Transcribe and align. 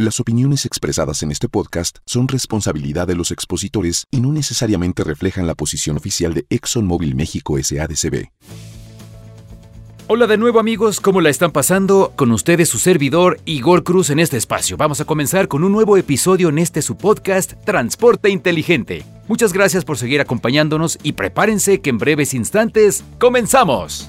Las 0.00 0.20
opiniones 0.20 0.64
expresadas 0.64 1.24
en 1.24 1.32
este 1.32 1.48
podcast 1.48 1.98
son 2.06 2.28
responsabilidad 2.28 3.08
de 3.08 3.16
los 3.16 3.32
expositores 3.32 4.06
y 4.12 4.20
no 4.20 4.30
necesariamente 4.32 5.02
reflejan 5.02 5.48
la 5.48 5.56
posición 5.56 5.96
oficial 5.96 6.34
de 6.34 6.46
ExxonMobil 6.50 7.16
México 7.16 7.56
SADCB. 7.60 8.28
Hola 10.06 10.28
de 10.28 10.38
nuevo 10.38 10.60
amigos, 10.60 11.00
¿cómo 11.00 11.20
la 11.20 11.30
están 11.30 11.50
pasando? 11.50 12.12
Con 12.14 12.30
ustedes 12.30 12.68
su 12.68 12.78
servidor 12.78 13.40
Igor 13.44 13.82
Cruz 13.82 14.10
en 14.10 14.20
este 14.20 14.36
espacio. 14.36 14.76
Vamos 14.76 15.00
a 15.00 15.04
comenzar 15.04 15.48
con 15.48 15.64
un 15.64 15.72
nuevo 15.72 15.96
episodio 15.96 16.50
en 16.50 16.58
este 16.58 16.80
su 16.80 16.96
podcast 16.96 17.54
Transporte 17.64 18.30
Inteligente. 18.30 19.04
Muchas 19.26 19.52
gracias 19.52 19.84
por 19.84 19.98
seguir 19.98 20.20
acompañándonos 20.20 20.96
y 21.02 21.14
prepárense 21.14 21.80
que 21.80 21.90
en 21.90 21.98
breves 21.98 22.34
instantes 22.34 23.02
comenzamos. 23.18 24.08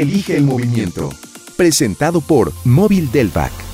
Elige 0.00 0.36
el 0.36 0.44
movimiento. 0.44 1.10
Presentado 1.56 2.20
por 2.20 2.52
Móvil 2.64 3.10
Delvac. 3.12 3.71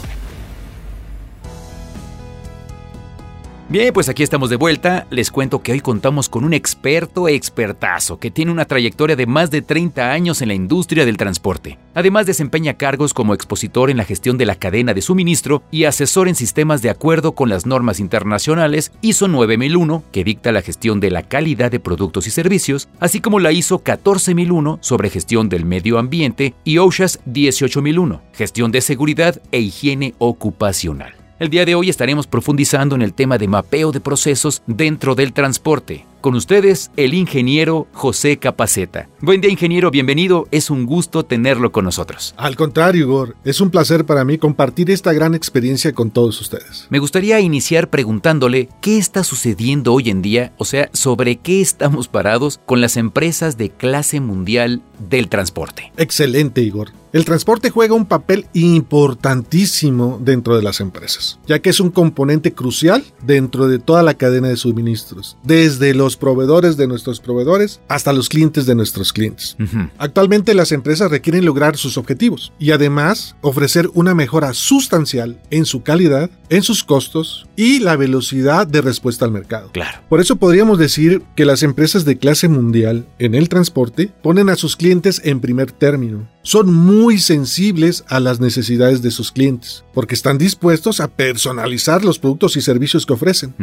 Bien, 3.71 3.93
pues 3.93 4.09
aquí 4.09 4.23
estamos 4.23 4.49
de 4.49 4.57
vuelta. 4.57 5.07
Les 5.11 5.31
cuento 5.31 5.61
que 5.61 5.73
hoy 5.73 5.81
contamos 5.81 6.31
con 6.31 6.43
un 6.45 6.55
experto 6.55 7.29
expertazo 7.29 8.19
que 8.19 8.31
tiene 8.31 8.51
una 8.51 8.65
trayectoria 8.65 9.15
de 9.15 9.27
más 9.27 9.51
de 9.51 9.61
30 9.61 10.11
años 10.11 10.41
en 10.41 10.49
la 10.49 10.55
industria 10.55 11.05
del 11.05 11.19
transporte. 11.19 11.79
Además 11.93 12.25
desempeña 12.25 12.79
cargos 12.79 13.13
como 13.13 13.35
expositor 13.35 13.91
en 13.91 13.99
la 13.99 14.07
gestión 14.07 14.39
de 14.39 14.47
la 14.47 14.55
cadena 14.55 14.95
de 14.95 15.03
suministro 15.03 15.63
y 15.71 15.85
asesor 15.85 16.29
en 16.29 16.35
sistemas 16.35 16.81
de 16.81 16.89
acuerdo 16.89 17.33
con 17.33 17.51
las 17.51 17.67
normas 17.67 18.01
internacionales 18.01 18.91
ISO 19.03 19.29
9001, 19.29 20.03
que 20.13 20.25
dicta 20.25 20.51
la 20.51 20.63
gestión 20.63 20.99
de 20.99 21.11
la 21.11 21.25
calidad 21.25 21.71
de 21.71 21.79
productos 21.79 22.27
y 22.27 22.31
servicios, 22.31 22.89
así 23.01 23.21
como 23.21 23.39
la 23.39 23.53
ISO 23.53 23.81
14001 23.81 24.79
sobre 24.81 25.11
gestión 25.11 25.51
del 25.51 25.67
medio 25.67 25.99
ambiente 25.99 26.55
y 26.65 26.79
OSHAS 26.79 27.21
18001, 27.27 28.23
gestión 28.33 28.73
de 28.73 28.81
seguridad 28.81 29.43
e 29.53 29.61
higiene 29.61 30.15
ocupacional. 30.17 31.28
El 31.39 31.51
día 31.51 31.65
de 31.65 31.77
hoy 31.77 31.89
estaremos 31.89 32.27
profundizando 32.27 32.97
en 32.97 33.03
el 33.03 33.15
tema 33.15 33.39
de 33.39 33.47
mapeo 33.47 33.93
de 33.93 34.01
procesos 34.01 34.61
dentro 34.67 35.15
del 35.15 35.33
transporte. 35.33 36.05
Con 36.21 36.35
ustedes, 36.35 36.91
el 36.97 37.15
ingeniero 37.15 37.87
José 37.93 38.39
Capaceta. 38.39 39.09
Buen 39.21 39.41
día, 39.41 39.49
ingeniero, 39.49 39.93
bienvenido. 39.93 40.49
Es 40.51 40.69
un 40.69 40.85
gusto 40.85 41.25
tenerlo 41.25 41.71
con 41.71 41.85
nosotros. 41.85 42.35
Al 42.37 42.57
contrario, 42.57 43.03
Igor, 43.03 43.37
es 43.45 43.61
un 43.61 43.71
placer 43.71 44.05
para 44.05 44.25
mí 44.25 44.37
compartir 44.37 44.91
esta 44.91 45.13
gran 45.13 45.37
experiencia 45.37 45.93
con 45.93 46.11
todos 46.11 46.41
ustedes. 46.41 46.89
Me 46.91 46.99
gustaría 46.99 47.39
iniciar 47.39 47.89
preguntándole 47.89 48.69
qué 48.81 48.99
está 48.99 49.23
sucediendo 49.23 49.93
hoy 49.93 50.11
en 50.11 50.23
día, 50.23 50.53
o 50.59 50.65
sea, 50.65 50.91
sobre 50.93 51.37
qué 51.37 51.61
estamos 51.61 52.09
parados 52.09 52.59
con 52.67 52.81
las 52.81 52.97
empresas 52.97 53.57
de 53.57 53.71
clase 53.71 54.19
mundial 54.19 54.83
del 55.09 55.29
transporte. 55.29 55.93
Excelente, 55.99 56.63
Igor. 56.63 56.91
El 57.13 57.25
transporte 57.25 57.71
juega 57.71 57.95
un 57.95 58.05
papel 58.05 58.47
importantísimo 58.53 60.21
dentro 60.23 60.57
de 60.57 60.63
las 60.63 60.81
empresas, 60.81 61.39
ya 61.47 61.61
que 61.61 61.71
es 61.71 61.81
un 61.81 61.91
componente 61.91 62.53
crucial 62.53 63.03
dentro 63.23 63.67
de 63.67 63.79
toda 63.79 64.03
la 64.03 64.15
cadena 64.15 64.49
de 64.49 64.57
suministros, 64.57 65.39
desde 65.43 65.95
los 65.95 66.17
proveedores 66.17 66.77
de 66.77 66.87
nuestros 66.87 67.21
proveedores 67.21 67.81
hasta 67.89 68.13
los 68.13 68.29
clientes 68.29 68.67
de 68.67 68.75
nuestros 68.75 69.13
clientes. 69.13 69.57
Actualmente 69.97 70.53
las 70.53 70.71
empresas 70.71 71.11
requieren 71.11 71.47
lograr 71.47 71.77
sus 71.79 71.97
objetivos 71.97 72.53
y 72.59 72.73
además 72.73 73.37
ofrecer 73.41 73.89
una 73.95 74.15
mejora 74.15 74.53
sustancial 74.53 75.41
en 75.51 75.65
su 75.65 75.83
calidad, 75.83 76.31
en 76.51 76.63
sus 76.63 76.85
costos 76.85 77.48
y 77.59 77.81
la 77.81 77.97
velocidad 77.97 78.69
de 78.69 78.81
respuesta 78.81 79.25
al 79.25 79.33
mercado. 79.33 79.71
Claro. 79.73 79.99
Por 80.09 80.21
eso 80.21 80.37
podríamos 80.37 80.79
decir 80.79 81.23
que 81.35 81.45
las 81.45 81.65
empresas 81.65 82.05
de 82.05 82.17
clase 82.17 82.47
mundial 82.47 83.05
en 83.19 83.35
el 83.35 83.49
transporte 83.49 84.13
ponen 84.23 84.49
a 84.49 84.55
sus 84.55 84.77
clientes 84.77 85.21
en 85.25 85.41
primer 85.41 85.73
término. 85.73 86.29
Son 86.43 86.73
muy 86.73 87.19
sensibles 87.19 88.05
a 88.07 88.21
las 88.21 88.39
necesidades 88.39 89.03
de 89.03 89.11
sus 89.11 89.33
clientes, 89.33 89.85
porque 89.93 90.15
están 90.15 90.39
dispuestos 90.39 91.01
a 91.01 91.09
personalizar 91.09 92.05
los 92.05 92.21
productos 92.21 92.57
y 92.57 92.61
servicios 92.61 93.05
que 93.05 93.15
ofrecen, 93.15 93.55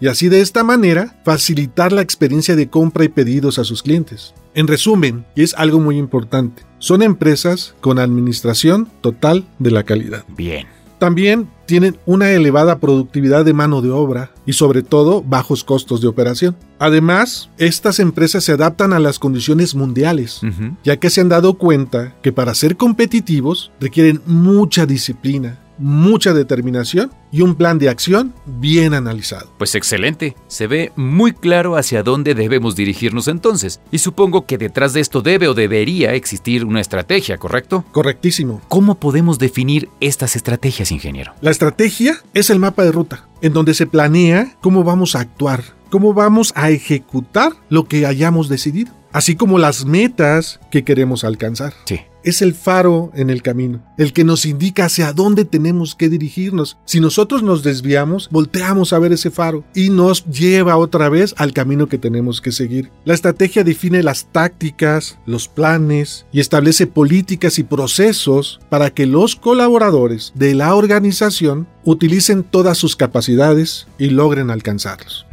y 0.00 0.06
así 0.06 0.28
de 0.28 0.42
esta 0.42 0.62
manera 0.62 1.20
facilitar 1.24 1.92
la 1.92 2.02
experiencia 2.02 2.54
de 2.54 2.70
compra 2.70 3.02
y 3.04 3.08
pedidos 3.08 3.58
a 3.58 3.64
sus 3.64 3.82
clientes. 3.82 4.32
En 4.54 4.68
resumen, 4.68 5.26
y 5.34 5.42
es 5.42 5.54
algo 5.54 5.80
muy 5.80 5.98
importante, 5.98 6.62
son 6.78 7.02
empresas 7.02 7.74
con 7.80 7.98
administración 7.98 8.88
total 9.00 9.44
de 9.58 9.72
la 9.72 9.82
calidad. 9.82 10.24
Bien. 10.28 10.79
También 11.00 11.48
tienen 11.64 11.96
una 12.04 12.30
elevada 12.30 12.78
productividad 12.78 13.46
de 13.46 13.54
mano 13.54 13.80
de 13.80 13.90
obra 13.90 14.32
y 14.44 14.52
sobre 14.52 14.82
todo 14.82 15.22
bajos 15.22 15.64
costos 15.64 16.02
de 16.02 16.08
operación. 16.08 16.54
Además, 16.78 17.48
estas 17.56 18.00
empresas 18.00 18.44
se 18.44 18.52
adaptan 18.52 18.92
a 18.92 18.98
las 18.98 19.18
condiciones 19.18 19.74
mundiales, 19.74 20.42
ya 20.84 20.98
que 20.98 21.08
se 21.08 21.22
han 21.22 21.30
dado 21.30 21.54
cuenta 21.54 22.14
que 22.20 22.32
para 22.32 22.54
ser 22.54 22.76
competitivos 22.76 23.72
requieren 23.80 24.20
mucha 24.26 24.84
disciplina, 24.84 25.58
mucha 25.80 26.32
determinación 26.32 27.10
y 27.32 27.40
un 27.42 27.54
plan 27.54 27.78
de 27.78 27.88
acción 27.88 28.34
bien 28.46 28.94
analizado. 28.94 29.50
Pues 29.58 29.74
excelente, 29.74 30.36
se 30.46 30.66
ve 30.66 30.92
muy 30.94 31.32
claro 31.32 31.76
hacia 31.76 32.02
dónde 32.02 32.34
debemos 32.34 32.76
dirigirnos 32.76 33.26
entonces, 33.28 33.80
y 33.90 33.98
supongo 33.98 34.46
que 34.46 34.58
detrás 34.58 34.92
de 34.92 35.00
esto 35.00 35.22
debe 35.22 35.48
o 35.48 35.54
debería 35.54 36.14
existir 36.14 36.64
una 36.64 36.80
estrategia, 36.80 37.38
¿correcto? 37.38 37.84
Correctísimo. 37.92 38.60
¿Cómo 38.68 38.96
podemos 38.96 39.38
definir 39.38 39.88
estas 40.00 40.36
estrategias, 40.36 40.92
ingeniero? 40.92 41.32
La 41.40 41.50
estrategia 41.50 42.18
es 42.34 42.50
el 42.50 42.58
mapa 42.58 42.84
de 42.84 42.92
ruta, 42.92 43.28
en 43.40 43.52
donde 43.52 43.74
se 43.74 43.86
planea 43.86 44.56
cómo 44.60 44.84
vamos 44.84 45.16
a 45.16 45.20
actuar, 45.20 45.64
cómo 45.88 46.14
vamos 46.14 46.52
a 46.54 46.70
ejecutar 46.70 47.52
lo 47.68 47.84
que 47.84 48.06
hayamos 48.06 48.48
decidido, 48.48 48.92
así 49.12 49.36
como 49.36 49.58
las 49.58 49.84
metas 49.84 50.60
que 50.70 50.84
queremos 50.84 51.24
alcanzar. 51.24 51.74
Sí. 51.84 52.00
Es 52.22 52.42
el 52.42 52.52
faro 52.52 53.10
en 53.14 53.30
el 53.30 53.42
camino, 53.42 53.82
el 53.96 54.12
que 54.12 54.24
nos 54.24 54.44
indica 54.44 54.84
hacia 54.84 55.14
dónde 55.14 55.46
tenemos 55.46 55.94
que 55.94 56.10
dirigirnos. 56.10 56.76
Si 56.84 57.00
nosotros 57.00 57.42
nos 57.42 57.62
desviamos, 57.62 58.28
volteamos 58.30 58.92
a 58.92 58.98
ver 58.98 59.12
ese 59.12 59.30
faro 59.30 59.64
y 59.74 59.88
nos 59.88 60.26
lleva 60.26 60.76
otra 60.76 61.08
vez 61.08 61.34
al 61.38 61.54
camino 61.54 61.88
que 61.88 61.96
tenemos 61.96 62.42
que 62.42 62.52
seguir. 62.52 62.90
La 63.06 63.14
estrategia 63.14 63.64
define 63.64 64.02
las 64.02 64.26
tácticas, 64.26 65.18
los 65.24 65.48
planes 65.48 66.26
y 66.30 66.40
establece 66.40 66.86
políticas 66.86 67.58
y 67.58 67.62
procesos 67.62 68.60
para 68.68 68.90
que 68.90 69.06
los 69.06 69.34
colaboradores 69.34 70.32
de 70.34 70.54
la 70.54 70.74
organización 70.74 71.66
utilicen 71.84 72.42
todas 72.42 72.76
sus 72.76 72.96
capacidades 72.96 73.86
y 73.98 74.10
logren 74.10 74.50
alcanzarlos. 74.50 75.26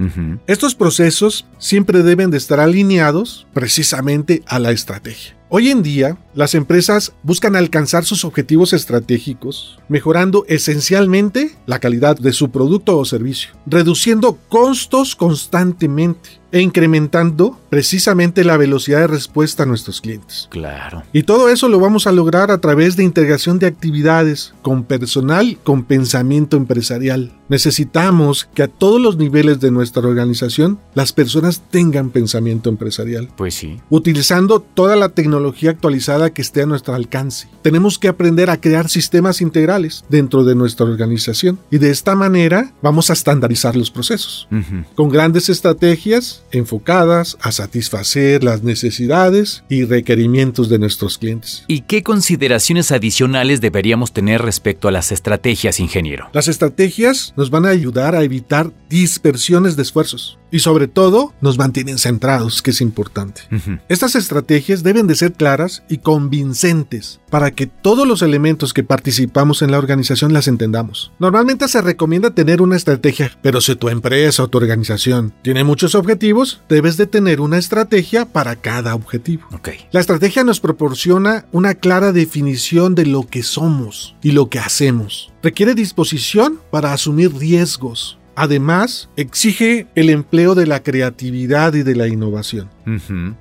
Estos 0.48 0.76
procesos 0.76 1.46
siempre 1.58 2.04
deben 2.04 2.32
de 2.32 2.38
estar 2.38 2.62
alineados 2.62 3.46
precisamente 3.68 4.44
a 4.48 4.60
la 4.60 4.72
estrategia. 4.72 5.36
Hoy 5.50 5.72
en 5.72 5.84
día, 5.84 6.18
las 6.34 6.56
empresas 6.56 7.12
buscan 7.22 7.58
alcanzar 7.58 8.06
sus 8.06 8.24
objetivos 8.24 8.72
estratégicos, 8.72 9.78
mejorando 9.90 10.46
esencialmente 10.48 11.58
la 11.66 11.80
calidad 11.80 12.18
de 12.18 12.32
su 12.32 12.50
producto 12.50 12.98
o 12.98 13.04
servicio, 13.04 13.50
reduciendo 13.66 14.40
costos 14.48 15.18
constantemente 15.18 16.30
e 16.52 16.62
incrementando 16.62 17.60
precisamente 17.70 18.44
la 18.44 18.58
velocidad 18.58 19.00
de 19.00 19.08
respuesta 19.08 19.64
a 19.64 19.66
nuestros 19.66 20.02
clientes. 20.02 20.48
Claro. 20.50 21.04
Y 21.14 21.24
todo 21.24 21.50
eso 21.50 21.68
lo 21.68 21.80
vamos 21.80 22.08
a 22.08 22.12
lograr 22.12 22.52
a 22.52 22.60
través 22.60 22.96
de 22.96 23.04
integración 23.04 23.60
de 23.60 23.68
actividades 23.68 24.54
con 24.62 24.84
personal 24.84 25.58
con 25.64 25.84
pensamiento 25.84 26.58
empresarial. 26.58 27.34
Necesitamos 27.50 28.50
que 28.54 28.64
a 28.64 28.68
todos 28.68 29.02
los 29.02 29.18
niveles 29.18 29.60
de 29.60 29.72
nuestra 29.72 30.08
organización 30.08 30.80
las 30.96 31.14
personas 31.14 31.62
tengan 31.70 32.10
pensamiento 32.10 32.70
empresarial 32.70 33.30
Pues 33.36 33.56
sí. 33.56 33.80
utilizando 33.90 34.60
toda 34.60 34.96
la 34.96 35.10
tecnología 35.10 35.72
actualizada 35.72 36.30
que 36.32 36.42
esté 36.42 36.62
a 36.62 36.66
nuestro 36.66 36.94
alcance. 36.94 37.50
Tenemos 37.62 38.00
que 38.00 38.08
aprender 38.08 38.50
a 38.50 38.60
crear 38.60 38.90
sistemas 38.90 39.42
integrales 39.42 40.04
dentro 40.10 40.44
de 40.44 40.56
nuestra 40.56 40.86
organización 40.86 41.60
y 41.72 41.78
de 41.78 41.90
esta 41.90 42.16
manera 42.16 42.74
vamos 42.82 43.10
a 43.10 43.14
estandarizar 43.14 43.76
los 43.76 43.92
procesos 43.92 44.48
con 44.96 45.10
grandes 45.10 45.50
estrategias 45.50 46.37
enfocadas 46.52 47.38
a 47.42 47.52
satisfacer 47.52 48.44
las 48.44 48.64
necesidades 48.64 49.64
y 49.70 49.84
requerimientos 49.84 50.70
de 50.70 50.80
nuestros 50.80 51.18
clientes. 51.18 51.64
¿Y 51.68 51.82
qué 51.82 52.04
consideraciones 52.04 52.92
adicionales 52.92 53.62
deberíamos 53.62 54.14
tener 54.14 54.42
respecto 54.42 54.88
a 54.88 54.92
las 54.92 55.12
estrategias, 55.12 55.80
ingeniero? 55.80 56.30
Las 56.34 56.48
estrategias 56.48 57.34
nos 57.38 57.50
van 57.50 57.66
a 57.66 57.70
ayudar 57.70 58.16
a 58.16 58.24
evitar 58.24 58.72
dispersiones 58.90 59.76
de 59.76 59.84
esfuerzos, 59.84 60.38
y 60.52 60.60
sobre 60.60 60.88
todo 60.88 61.34
nos 61.42 61.58
mantienen 61.58 61.98
centrados, 61.98 62.62
que 62.62 62.72
es 62.72 62.82
importante. 62.82 63.42
Estas 63.90 64.16
estrategias 64.16 64.84
deben 64.84 65.08
de 65.08 65.16
ser 65.16 65.34
claras 65.34 65.84
y 65.90 65.98
convincentes 66.00 67.20
para 67.30 67.52
que 67.52 67.68
todos 67.68 68.08
los 68.08 68.22
elementos 68.22 68.74
que 68.74 68.84
participamos 68.84 69.62
en 69.62 69.72
la 69.72 69.78
organización 69.78 70.34
las 70.34 70.48
entendamos. 70.48 71.12
Normalmente 71.20 71.68
se 71.68 71.82
recomienda 71.82 72.32
tener 72.32 72.62
una 72.62 72.78
estrategia, 72.78 73.32
pero 73.42 73.62
si 73.62 73.76
tu 73.76 73.90
empresa 73.90 74.44
o 74.44 74.48
tu 74.48 74.58
organización 74.58 75.34
tiene 75.42 75.64
muchos 75.64 75.96
objetivos, 75.96 76.62
debes 76.70 76.98
de 76.98 77.08
tener 77.08 77.42
una 77.42 77.58
estrategia 77.58 78.26
para 78.26 78.56
cada 78.56 78.96
objetivo. 78.96 79.48
La 79.92 80.00
estrategia 80.00 80.44
nos 80.44 80.60
proporciona 80.60 81.46
una 81.52 81.76
clara 81.76 82.12
definición 82.12 82.96
de 82.96 83.06
lo 83.06 83.24
que 83.24 83.44
somos 83.44 84.16
y 84.22 84.32
lo 84.32 84.50
que 84.50 84.60
hacemos. 84.60 85.32
Requiere 85.44 85.76
disposición 85.76 86.60
para 86.72 86.94
asumir 86.94 87.34
riesgos. 87.36 88.18
Además, 88.40 89.10
exige 89.16 89.88
el 89.96 90.12
empleo 90.12 90.54
de 90.54 90.68
la 90.68 90.84
creatividad 90.84 91.74
y 91.74 91.82
de 91.82 91.96
la 91.96 92.08
innovación. 92.08 92.70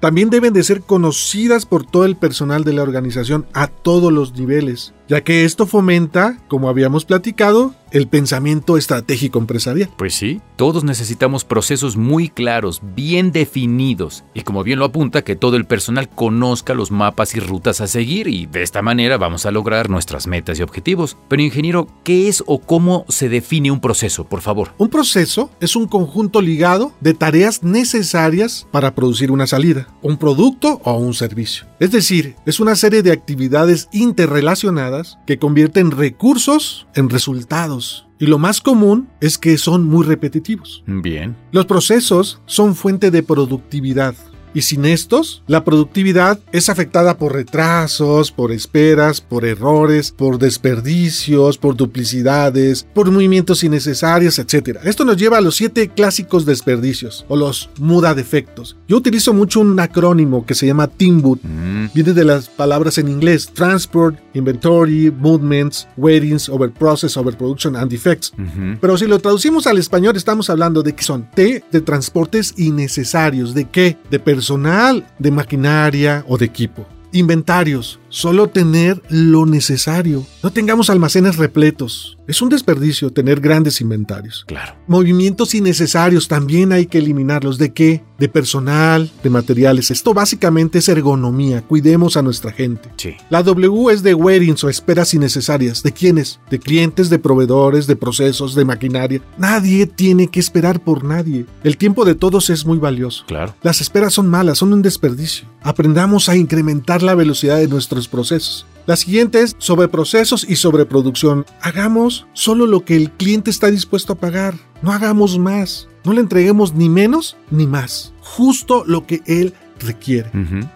También 0.01 0.31
deben 0.31 0.53
de 0.53 0.65
ser 0.65 0.83
conocidas 0.83 1.67
por 1.67 1.87
todo 1.87 2.05
el 2.05 2.17
personal 2.17 2.65
de 2.65 2.73
la 2.73 2.83
organización 2.83 3.47
a 3.53 3.69
todos 3.69 4.13
los 4.13 4.35
niveles, 4.35 4.93
ya 5.09 5.23
que 5.23 5.45
esto 5.45 5.67
fomenta, 5.67 6.39
como 6.49 6.69
habíamos 6.69 7.05
platicado, 7.05 7.75
el 7.93 8.09
pensamiento 8.09 8.77
estratégico 8.77 9.39
empresarial. 9.39 9.89
Pues 9.97 10.15
sí, 10.15 10.41
todos 10.57 10.85
necesitamos 10.85 11.45
procesos 11.45 11.97
muy 11.97 12.29
claros, 12.29 12.83
bien 12.95 13.31
definidos, 13.33 14.25
y 14.35 14.43
como 14.43 14.65
bien 14.65 14.81
lo 14.81 14.85
apunta, 14.87 15.23
que 15.23 15.37
todo 15.37 15.57
el 15.57 15.65
personal 15.65 16.09
conozca 16.09 16.75
los 16.75 16.91
mapas 16.91 17.35
y 17.37 17.41
rutas 17.41 17.81
a 17.81 17.87
seguir, 17.87 18.27
y 18.27 18.47
de 18.47 18.63
esta 18.63 18.83
manera 18.83 19.17
vamos 19.17 19.47
a 19.47 19.53
lograr 19.53 19.89
nuestras 19.89 20.27
metas 20.27 20.59
y 20.59 20.63
objetivos. 20.63 21.17
Pero 21.29 21.43
ingeniero, 21.43 21.87
¿qué 22.03 22.29
es 22.29 22.43
o 22.47 22.61
cómo 22.61 23.05
se 23.09 23.29
define 23.29 23.71
un 23.71 23.81
proceso, 23.81 24.25
por 24.25 24.41
favor? 24.41 24.73
Un 24.79 24.89
proceso 24.89 25.51
es 25.61 25.77
un 25.77 25.87
conjunto 25.87 26.43
ligado 26.43 26.93
de 27.01 27.15
tareas 27.15 27.63
necesarias 27.63 28.67
para 28.73 28.95
producir 28.95 29.31
una 29.37 29.47
salida, 29.47 29.87
un 30.03 30.17
producto 30.17 30.81
o 30.83 30.95
un 30.95 31.15
servicio. 31.15 31.67
Es 31.79 31.93
decir, 31.93 32.35
es 32.47 32.59
una 32.59 32.75
serie 32.75 33.03
de 33.03 33.13
actividades 33.13 33.89
interrelacionadas 33.93 35.19
que 35.27 35.39
convierten 35.39 35.91
recursos 35.91 36.87
en 36.95 37.11
resultados. 37.11 38.07
Y 38.19 38.27
lo 38.27 38.39
más 38.39 38.61
común 38.61 39.09
es 39.21 39.37
que 39.37 39.59
son 39.59 39.85
muy 39.85 40.05
repetitivos. 40.05 40.83
Bien. 40.87 41.37
Los 41.53 41.67
procesos 41.67 42.41
son 42.47 42.75
fuente 42.75 43.11
de 43.11 43.23
productividad. 43.23 44.15
Y 44.57 44.63
sin 44.63 44.87
estos, 44.87 45.43
la 45.47 45.65
productividad 45.65 46.39
es 46.51 46.71
afectada 46.71 47.19
por 47.19 47.35
retrasos, 47.35 48.33
por 48.33 48.53
esperas, 48.53 49.21
por 49.21 49.45
errores, 49.45 50.13
por 50.13 50.39
desperdicios, 50.39 51.59
por 51.59 51.77
duplicidades, 51.77 52.87
por 52.95 53.11
movimientos 53.11 53.63
innecesarios, 53.65 54.39
etc. 54.39 54.79
Esto 54.85 55.05
nos 55.05 55.19
lleva 55.19 55.37
a 55.37 55.43
los 55.43 55.57
siete 55.57 55.89
clásicos 55.89 56.47
desperdicios 56.47 57.27
o 57.29 57.37
los 57.37 57.69
muda 57.79 58.15
defectos. 58.15 58.79
Yo 58.89 58.97
utilizo 58.97 59.35
mucho 59.35 59.61
un 59.61 59.79
acrónimo 59.79 60.47
que 60.47 60.55
se 60.55 60.67
llama 60.67 60.87
TIMBUT. 60.87 61.41
Mm, 61.43 61.87
Viene 61.93 62.15
de 62.15 62.25
las 62.25 62.49
palabras 62.49 62.97
en 62.97 63.09
inglés 63.09 63.51
Transport, 63.53 64.19
Inventory, 64.33 65.11
Movements, 65.11 65.87
Weightings, 65.99 66.49
Overprocess, 66.49 67.19
Overproduction 67.19 67.77
and 67.77 67.91
Defects. 67.91 68.33
Pero 68.81 68.97
si 68.97 69.07
lo 69.07 69.19
traducimos 69.19 69.67
al 69.67 69.77
español, 69.77 70.17
estamos 70.17 70.49
hablando 70.49 70.83
de 70.83 70.95
que 70.95 71.05
son 71.05 71.31
T 71.31 71.63
de 71.71 71.81
transportes 71.83 72.55
innecesarios. 72.57 73.53
¿De 73.53 73.67
qué? 73.67 73.99
De 74.11 74.19
personal, 74.47 75.05
de 75.19 75.33
maquinaria 75.33 76.25
o 76.29 76.39
de 76.39 76.45
equipo. 76.45 76.87
Inventarios. 77.11 77.99
Solo 78.11 78.47
tener 78.47 79.03
lo 79.09 79.45
necesario. 79.45 80.25
No 80.41 80.53
tengamos 80.53 80.89
almacenes 80.89 81.37
repletos. 81.37 82.16
Es 82.29 82.43
un 82.43 82.49
desperdicio 82.49 83.13
tener 83.13 83.41
grandes 83.41 83.81
inventarios. 83.81 84.45
Claro. 84.49 84.75
Movimientos 84.89 85.55
innecesarios 85.55 86.27
también 86.27 86.73
hay 86.73 86.87
que 86.87 86.99
eliminarlos. 86.99 87.57
¿De 87.57 87.73
qué? 87.73 88.03
De 88.19 88.29
personal, 88.29 89.11
de 89.23 89.31
materiales. 89.31 89.91
Esto 89.93 90.13
básicamente 90.13 90.79
es 90.79 90.89
ergonomía. 90.89 91.63
Cuidemos 91.63 92.17
a 92.17 92.23
nuestra 92.23 92.51
gente. 92.51 92.91
Sí. 92.97 93.15
La 93.31 93.43
W 93.45 93.93
es 93.93 94.03
de 94.03 94.15
wearings 94.15 94.65
o 94.65 94.69
esperas 94.69 95.15
innecesarias. 95.15 95.83
¿De 95.85 95.93
quiénes? 95.93 96.41
De 96.51 96.59
clientes, 96.59 97.11
de 97.11 97.21
proveedores, 97.21 97.87
de 97.87 97.95
procesos, 97.95 98.55
de 98.57 98.65
maquinaria. 98.65 99.21
Nadie 99.39 99.87
tiene 99.87 100.27
que 100.27 100.41
esperar 100.41 100.83
por 100.83 101.05
nadie. 101.05 101.47
El 101.63 101.77
tiempo 101.77 102.05
de 102.05 102.17
todos 102.17 102.51
es 102.51 102.67
muy 102.67 102.79
valioso. 102.79 103.25
Claro. 103.27 103.55
Las 103.63 103.81
esperas 103.81 104.15
son 104.15 104.29
malas, 104.29 104.59
son 104.59 104.73
un 104.73 104.83
desperdicio. 104.83 105.47
Aprendamos 105.63 106.29
a 106.29 106.37
incrementar 106.37 107.03
la 107.03 107.15
velocidad 107.15 107.59
de 107.59 107.69
nuestros 107.69 108.09
procesos. 108.09 108.67
La 108.87 108.95
siguiente 108.95 109.43
es 109.43 109.57
sobre 109.59 109.89
procesos 109.89 110.47
y 110.49 110.55
sobre 110.55 110.87
producción. 110.87 111.45
Hagamos 111.61 112.29
solo 112.35 112.67
lo 112.67 112.85
que 112.85 112.95
el 112.95 113.11
cliente 113.11 113.51
está 113.51 113.69
dispuesto 113.69 114.13
a 114.13 114.17
pagar. 114.17 114.55
No 114.81 114.93
hagamos 114.93 115.41
más. 115.41 115.89
No 116.05 116.13
le 116.13 116.21
entreguemos 116.21 116.73
ni 116.73 116.89
menos 116.89 117.37
ni 117.51 117.67
más. 117.67 118.15
Justo 118.21 118.85
lo 118.87 119.05
que 119.05 119.23
él 119.27 119.55
requiere. 119.81 120.31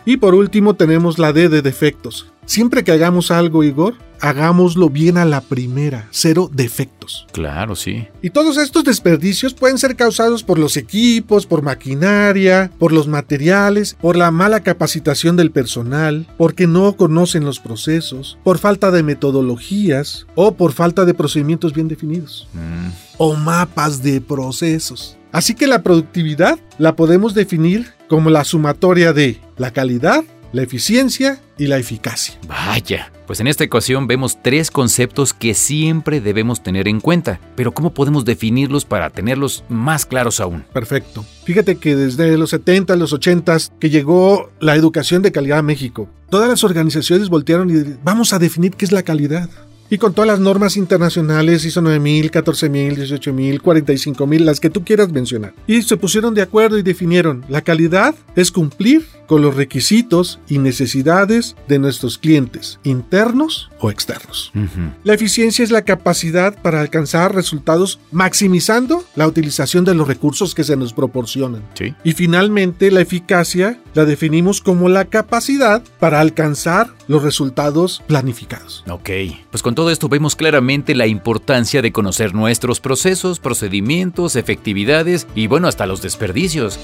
Y 0.05 0.17
por 0.17 0.35
último 0.35 0.75
tenemos 0.75 1.21
la 1.21 1.33
D 1.33 1.49
de 1.49 1.63
defectos. 1.63 2.33
Siempre 2.47 2.83
que 2.83 2.91
hagamos 2.91 3.31
algo, 3.31 3.63
Igor, 3.63 3.95
hagámoslo 4.21 4.91
bien 4.91 5.19
a 5.19 5.25
la 5.25 5.41
primera, 5.41 6.09
cero 6.11 6.51
defectos. 6.53 7.27
Claro, 7.33 7.77
sí. 7.77 8.07
Y 8.23 8.31
todos 8.31 8.57
estos 8.59 8.85
desperdicios 8.85 9.55
pueden 9.55 9.79
ser 9.79 9.97
causados 9.97 10.43
por 10.43 10.59
los 10.59 10.77
equipos, 10.77 11.47
por 11.47 11.63
maquinaria, 11.63 12.71
por 12.79 12.93
los 12.93 13.09
materiales, 13.09 13.97
por 14.01 14.17
la 14.17 14.31
mala 14.31 14.61
capacitación 14.61 15.37
del 15.37 15.51
personal, 15.51 16.27
porque 16.37 16.67
no 16.67 16.97
conocen 16.97 17.45
los 17.45 17.61
procesos, 17.61 18.39
por 18.45 18.59
falta 18.59 18.91
de 18.91 19.03
metodologías 19.03 20.27
o 20.35 20.55
por 20.55 20.73
falta 20.73 21.05
de 21.05 21.15
procedimientos 21.15 21.73
bien 21.73 21.89
definidos 21.89 22.21
Mm, 22.55 22.91
o 23.19 23.35
mapas 23.35 24.03
de 24.03 24.21
procesos. 24.21 25.17
Así 25.33 25.55
que 25.55 25.67
la 25.67 25.83
productividad 25.83 26.59
la 26.79 26.97
podemos 26.97 27.35
definir 27.35 27.93
como 28.09 28.31
la 28.31 28.45
sumatoria 28.45 29.13
de 29.13 29.41
la 29.57 29.73
calidad, 29.73 30.25
la 30.53 30.63
eficiencia 30.63 31.41
y 31.61 31.67
la 31.67 31.77
eficacia. 31.77 32.35
Vaya, 32.49 33.13
pues 33.27 33.39
en 33.41 33.47
esta 33.47 33.65
ecuación 33.65 34.07
vemos 34.07 34.39
tres 34.43 34.71
conceptos 34.71 35.35
que 35.35 35.53
siempre 35.53 36.23
debemos 36.23 36.63
tener 36.63 36.89
en 36.89 37.01
cuenta, 37.01 37.39
pero 37.55 37.73
¿cómo 37.73 37.93
podemos 37.93 38.25
definirlos 38.25 38.87
para 38.87 39.11
tenerlos 39.11 39.63
más 39.69 40.07
claros 40.07 40.41
aún? 40.41 40.65
Perfecto. 40.73 41.23
Fíjate 41.45 41.77
que 41.77 41.95
desde 41.95 42.39
los 42.39 42.51
70, 42.51 42.97
los 42.97 43.13
80 43.13 43.59
que 43.79 43.91
llegó 43.91 44.51
la 44.59 44.75
educación 44.75 45.21
de 45.21 45.33
calidad 45.33 45.59
a 45.59 45.63
México, 45.63 46.09
todas 46.31 46.49
las 46.49 46.65
organizaciones 46.65 47.29
voltearon 47.29 47.69
y 47.69 47.95
vamos 48.03 48.33
a 48.33 48.39
definir 48.39 48.73
qué 48.73 48.87
es 48.87 48.93
la 48.93 49.03
calidad. 49.03 49.51
Y 49.91 49.99
con 49.99 50.15
todas 50.15 50.29
las 50.29 50.39
normas 50.39 50.77
internacionales, 50.77 51.65
ISO 51.65 51.83
9000, 51.83 52.31
14000, 52.31 53.01
18000, 53.01 53.61
45000, 53.61 54.47
las 54.47 54.61
que 54.61 54.71
tú 54.71 54.85
quieras 54.85 55.11
mencionar. 55.11 55.53
Y 55.67 55.83
se 55.83 55.97
pusieron 55.97 56.33
de 56.33 56.43
acuerdo 56.43 56.79
y 56.79 56.83
definieron, 56.83 57.45
la 57.49 57.63
calidad 57.63 58.15
es 58.37 58.53
cumplir 58.53 59.05
con 59.31 59.43
los 59.43 59.55
requisitos 59.55 60.41
y 60.49 60.59
necesidades 60.59 61.55
de 61.69 61.79
nuestros 61.79 62.19
clientes, 62.19 62.81
internos 62.83 63.71
o 63.79 63.89
externos. 63.89 64.51
Ujú. 64.57 64.91
La 65.05 65.15
eficiencia 65.15 65.63
es 65.63 65.71
la 65.71 65.83
capacidad 65.83 66.61
para 66.61 66.81
alcanzar 66.81 67.33
resultados 67.33 68.01
maximizando 68.11 69.05
la 69.15 69.29
utilización 69.29 69.85
de 69.85 69.95
los 69.95 70.09
recursos 70.09 70.53
que 70.53 70.65
se 70.65 70.77
nos 70.77 70.93
proporcionan. 70.93 71.63
Sí. 71.75 71.95
Y 72.03 72.13
finalmente, 72.13 72.91
la 72.91 73.03
eficacia 73.03 73.81
la 73.95 74.05
definimos 74.05 74.61
como 74.61 74.89
la 74.89 75.05
capacidad 75.05 75.83
para 76.01 76.21
alcanzar 76.21 76.93
los 77.07 77.23
resultados 77.23 78.03
planificados. 78.09 78.85
Ok, 78.89 79.11
pues 79.51 79.63
con 79.63 79.77
todo 79.81 79.91
esto 79.91 80.11
vemos 80.11 80.37
claramente 80.37 80.95
la 80.95 81.07
importancia 81.07 81.81
de 81.81 81.91
conocer 81.91 82.35
nuestros 82.35 82.81
procesos, 82.81 83.41
procedimientos, 83.41 84.37
efectividades 84.37 85.27
y 85.35 85.47
bueno, 85.47 85.69
hasta 85.69 85.87
los 85.87 86.03
desperdicios. 86.03 86.79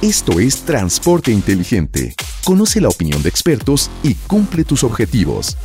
Esto 0.00 0.38
es 0.38 0.62
Transporte 0.62 1.32
Inteligente. 1.32 2.14
Conoce 2.44 2.80
la 2.80 2.86
opinión 2.86 3.20
de 3.24 3.30
expertos 3.30 3.90
y 4.04 4.14
cumple 4.14 4.62
tus 4.62 4.84
objetivos. 4.84 5.56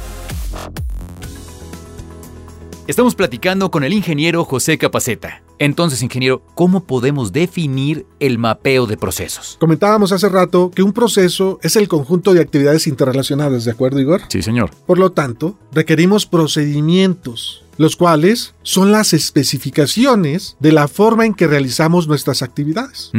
Estamos 2.92 3.16
platicando 3.16 3.72
con 3.72 3.86
el 3.86 3.94
ingeniero 3.94 4.44
José 4.44 4.78
Capaceta. 4.78 5.44
Entonces, 5.60 6.04
ingeniero, 6.04 6.42
¿cómo 6.56 6.84
podemos 6.84 7.32
definir 7.32 8.06
el 8.20 8.38
mapeo 8.38 8.86
de 8.86 8.98
procesos? 8.98 9.56
Comentábamos 9.62 10.12
hace 10.12 10.28
rato 10.28 10.72
que 10.76 10.84
un 10.84 10.92
proceso 10.92 11.58
es 11.64 11.78
el 11.78 11.88
conjunto 11.88 12.34
de 12.34 12.42
actividades 12.42 12.88
interrelacionadas, 12.88 13.64
¿de 13.64 13.72
acuerdo, 13.72 14.02
Igor? 14.02 14.24
Sí, 14.28 14.42
señor. 14.42 14.72
Por 14.86 15.00
lo 15.00 15.14
tanto, 15.14 15.58
requerimos 15.72 16.26
procedimientos, 16.26 17.64
los 17.78 17.96
cuales 17.96 18.56
son 18.64 18.92
las 18.92 19.14
especificaciones 19.14 20.56
de 20.60 20.72
la 20.72 20.88
forma 20.88 21.26
en 21.26 21.34
que 21.34 21.48
realizamos 21.48 22.08
nuestras 22.08 22.42
actividades. 22.42 23.12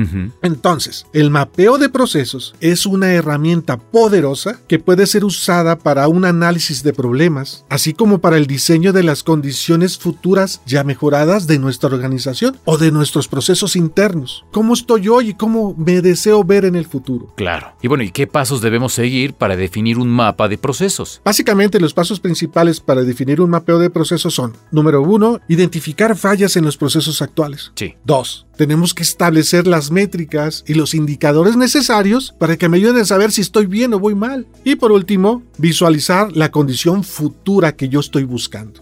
Entonces, 0.43 1.07
el 1.13 1.31
mapeo 1.31 1.79
de 1.79 1.89
procesos 1.89 2.55
es 2.61 2.87
una 2.87 3.13
herramienta 3.13 3.79
poderosa 3.79 4.61
que 4.69 4.79
puede 4.79 5.07
ser 5.07 5.25
usada 5.25 5.77
para 5.77 6.09
un 6.09 6.25
análisis 6.25 6.83
de 6.83 6.93
problemas, 6.93 7.65
así 7.69 7.93
como 7.93 8.19
para 8.19 8.37
el 8.37 8.47
diseño 8.47 8.93
de 8.93 9.03
las 9.03 9.23
condiciones 9.23 9.99
futuras 9.99 10.61
ya 10.67 10.85
mejoradas 10.85 11.47
de 11.47 11.59
nuestra 11.59 11.89
organización 11.89 12.59
o 12.65 12.79
de 12.79 12.91
nuestros 12.91 13.29
procesos 13.29 13.77
internos. 13.77 14.45
¿Cómo 14.53 14.75
estoy 14.75 15.09
hoy 15.09 15.31
y 15.31 15.35
cómo 15.35 15.75
me 15.77 16.01
deseo 16.03 16.45
ver 16.45 16.65
en 16.65 16.77
el 16.77 16.87
futuro? 16.87 17.33
Claro. 17.37 17.73
Y 17.83 17.89
bueno, 17.89 18.05
¿y 18.05 18.11
qué 18.11 18.27
pasos 18.27 18.61
debemos 18.61 18.93
seguir 18.93 19.35
para 19.35 19.57
definir 19.57 19.99
un 19.99 20.09
mapa 20.09 20.49
de 20.49 20.59
procesos? 20.59 21.21
Básicamente 21.25 21.81
los 21.81 21.95
pasos 21.95 22.21
principales 22.21 22.81
para 22.81 23.03
definir 23.03 23.41
un 23.41 23.51
mapeo 23.51 23.79
de 23.79 23.91
procesos 23.91 24.35
son, 24.35 24.57
número 24.71 25.03
uno, 25.03 25.32
uno, 25.33 25.41
identificar 25.49 26.17
fallas 26.17 26.57
en 26.57 26.65
los 26.65 26.77
procesos 26.77 27.23
actuales. 27.23 27.73
Sí. 27.75 27.95
Dos, 28.05 28.47
tenemos 28.57 28.95
que 28.95 29.03
establecer 29.03 29.67
las 29.67 29.91
métricas 29.91 30.65
y 30.67 30.75
los 30.75 30.95
indicadores 30.95 31.57
necesarios 31.57 32.35
para 32.39 32.57
que 32.57 32.69
me 32.69 32.77
ayuden 32.77 33.03
a 33.03 33.05
saber 33.05 33.33
si 33.33 33.41
estoy 33.41 33.67
bien 33.67 33.95
o 33.95 33.99
voy 33.99 34.15
mal. 34.15 34.47
Y 34.65 34.77
por 34.77 34.93
último, 34.93 35.43
visualizar 35.59 36.33
la 36.37 36.51
condición 36.51 37.05
futura 37.05 37.75
que 37.75 37.89
yo 37.89 38.01
estoy 38.01 38.25
buscando. 38.25 38.81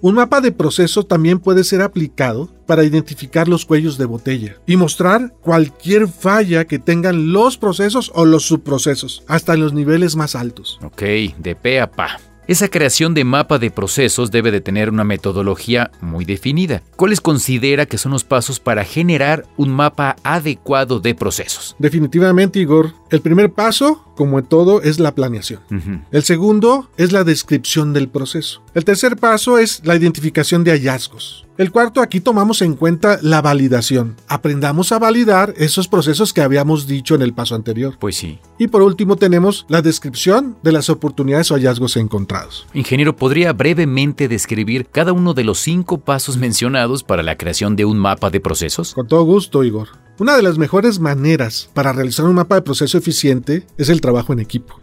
Un 0.00 0.14
mapa 0.14 0.40
de 0.40 0.52
proceso 0.52 1.04
también 1.04 1.38
puede 1.38 1.64
ser 1.64 1.82
aplicado 1.82 2.48
para 2.66 2.84
identificar 2.84 3.48
los 3.48 3.64
cuellos 3.64 3.98
de 3.98 4.04
botella 4.04 4.56
y 4.66 4.76
mostrar 4.76 5.34
cualquier 5.40 6.08
falla 6.08 6.66
que 6.66 6.78
tengan 6.78 7.32
los 7.32 7.56
procesos 7.56 8.12
o 8.14 8.24
los 8.24 8.44
subprocesos, 8.44 9.24
hasta 9.26 9.54
en 9.54 9.60
los 9.60 9.72
niveles 9.72 10.16
más 10.16 10.34
altos. 10.34 10.78
Ok, 10.82 11.02
de 11.38 11.56
pe 11.60 11.80
a 11.80 11.90
pa. 11.90 12.20
Esa 12.48 12.68
creación 12.68 13.12
de 13.12 13.24
mapa 13.24 13.58
de 13.58 13.72
procesos 13.72 14.30
debe 14.30 14.52
de 14.52 14.60
tener 14.60 14.88
una 14.88 15.02
metodología 15.02 15.90
muy 16.00 16.24
definida. 16.24 16.80
¿Cuáles 16.94 17.20
considera 17.20 17.86
que 17.86 17.98
son 17.98 18.12
los 18.12 18.22
pasos 18.22 18.60
para 18.60 18.84
generar 18.84 19.46
un 19.56 19.70
mapa 19.70 20.14
adecuado 20.22 21.00
de 21.00 21.16
procesos? 21.16 21.74
Definitivamente, 21.80 22.60
Igor, 22.60 22.92
el 23.10 23.20
primer 23.20 23.52
paso, 23.52 24.05
como 24.16 24.40
en 24.40 24.46
todo, 24.46 24.82
es 24.82 24.98
la 24.98 25.14
planeación. 25.14 25.60
El 26.10 26.24
segundo 26.24 26.90
es 26.96 27.12
la 27.12 27.22
descripción 27.22 27.92
del 27.92 28.08
proceso. 28.08 28.62
El 28.74 28.84
tercer 28.84 29.16
paso 29.16 29.58
es 29.58 29.82
la 29.84 29.94
identificación 29.94 30.64
de 30.64 30.72
hallazgos. 30.72 31.46
El 31.58 31.72
cuarto, 31.72 32.02
aquí 32.02 32.20
tomamos 32.20 32.60
en 32.60 32.74
cuenta 32.74 33.18
la 33.22 33.40
validación. 33.40 34.16
Aprendamos 34.28 34.92
a 34.92 34.98
validar 34.98 35.54
esos 35.56 35.88
procesos 35.88 36.34
que 36.34 36.42
habíamos 36.42 36.86
dicho 36.86 37.14
en 37.14 37.22
el 37.22 37.32
paso 37.32 37.54
anterior. 37.54 37.96
Pues 37.98 38.16
sí. 38.16 38.40
Y 38.58 38.68
por 38.68 38.82
último 38.82 39.16
tenemos 39.16 39.64
la 39.68 39.80
descripción 39.80 40.58
de 40.62 40.72
las 40.72 40.90
oportunidades 40.90 41.50
o 41.50 41.54
hallazgos 41.54 41.96
encontrados. 41.96 42.66
Ingeniero, 42.74 43.16
¿podría 43.16 43.54
brevemente 43.54 44.28
describir 44.28 44.86
cada 44.86 45.14
uno 45.14 45.32
de 45.32 45.44
los 45.44 45.58
cinco 45.58 45.98
pasos 45.98 46.36
mencionados 46.36 47.02
para 47.02 47.22
la 47.22 47.38
creación 47.38 47.74
de 47.74 47.86
un 47.86 47.98
mapa 47.98 48.28
de 48.28 48.40
procesos? 48.40 48.92
Con 48.92 49.06
todo 49.06 49.24
gusto, 49.24 49.64
Igor. 49.64 49.88
Una 50.18 50.34
de 50.34 50.42
las 50.42 50.56
mejores 50.56 50.98
maneras 50.98 51.68
para 51.74 51.92
realizar 51.92 52.24
un 52.24 52.34
mapa 52.34 52.54
de 52.54 52.62
proceso 52.62 52.96
eficiente 52.96 53.66
es 53.76 53.90
el 53.90 54.00
trabajo 54.06 54.32
en 54.32 54.38
equipo. 54.38 54.80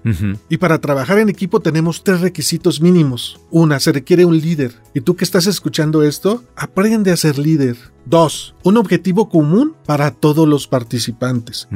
Y 0.49 0.57
para 0.57 0.79
trabajar 0.79 1.17
en 1.17 1.29
equipo 1.29 1.61
tenemos 1.61 2.03
tres 2.03 2.19
requisitos 2.19 2.81
mínimos. 2.81 3.39
Una, 3.51 3.79
se 3.79 3.93
requiere 3.93 4.25
un 4.25 4.37
líder. 4.37 4.73
Y 4.93 4.99
tú 4.99 5.15
que 5.15 5.23
estás 5.23 5.47
escuchando 5.47 6.03
esto, 6.03 6.43
aprende 6.57 7.11
a 7.11 7.17
ser 7.17 7.39
líder. 7.39 7.77
Dos, 8.05 8.53
un 8.63 8.75
objetivo 8.75 9.29
común 9.29 9.75
para 9.85 10.11
todos 10.11 10.45
los 10.45 10.67
participantes. 10.67 11.69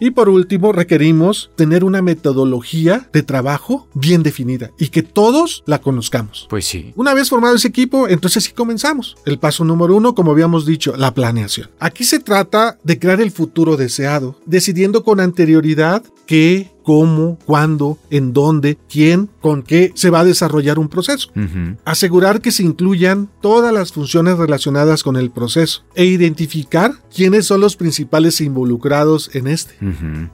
Y 0.00 0.12
por 0.12 0.30
último, 0.30 0.72
requerimos 0.72 1.50
tener 1.56 1.84
una 1.84 2.00
metodología 2.00 3.06
de 3.12 3.22
trabajo 3.22 3.86
bien 3.92 4.22
definida 4.22 4.70
y 4.78 4.88
que 4.88 5.02
todos 5.02 5.62
la 5.66 5.82
conozcamos. 5.82 6.46
Pues 6.48 6.64
sí. 6.64 6.94
Una 6.96 7.12
vez 7.12 7.28
formado 7.28 7.54
ese 7.54 7.68
equipo, 7.68 8.08
entonces 8.08 8.44
sí 8.44 8.52
comenzamos. 8.52 9.16
El 9.26 9.38
paso 9.38 9.62
número 9.62 9.94
uno, 9.94 10.14
como 10.14 10.30
habíamos 10.30 10.64
dicho, 10.64 10.96
la 10.96 11.12
planeación. 11.12 11.68
Aquí 11.80 12.04
se 12.04 12.18
trata 12.18 12.78
de 12.82 12.98
crear 12.98 13.20
el 13.20 13.30
futuro 13.30 13.76
deseado, 13.76 14.40
decidiendo 14.46 15.04
con 15.04 15.20
anterioridad 15.20 16.02
qué, 16.26 16.73
cómo, 16.84 17.38
cuándo, 17.46 17.98
en 18.10 18.32
dónde, 18.32 18.78
quién, 18.88 19.28
con 19.40 19.62
qué 19.62 19.90
se 19.94 20.10
va 20.10 20.20
a 20.20 20.24
desarrollar 20.24 20.78
un 20.78 20.88
proceso. 20.88 21.30
Asegurar 21.84 22.40
que 22.40 22.52
se 22.52 22.62
incluyan 22.62 23.28
todas 23.40 23.72
las 23.72 23.92
funciones 23.92 24.38
relacionadas 24.38 25.02
con 25.02 25.16
el 25.16 25.30
proceso 25.30 25.82
e 25.94 26.04
identificar 26.04 26.92
quiénes 27.12 27.46
son 27.46 27.60
los 27.60 27.76
principales 27.76 28.40
involucrados 28.40 29.30
en 29.34 29.48
este. 29.48 29.74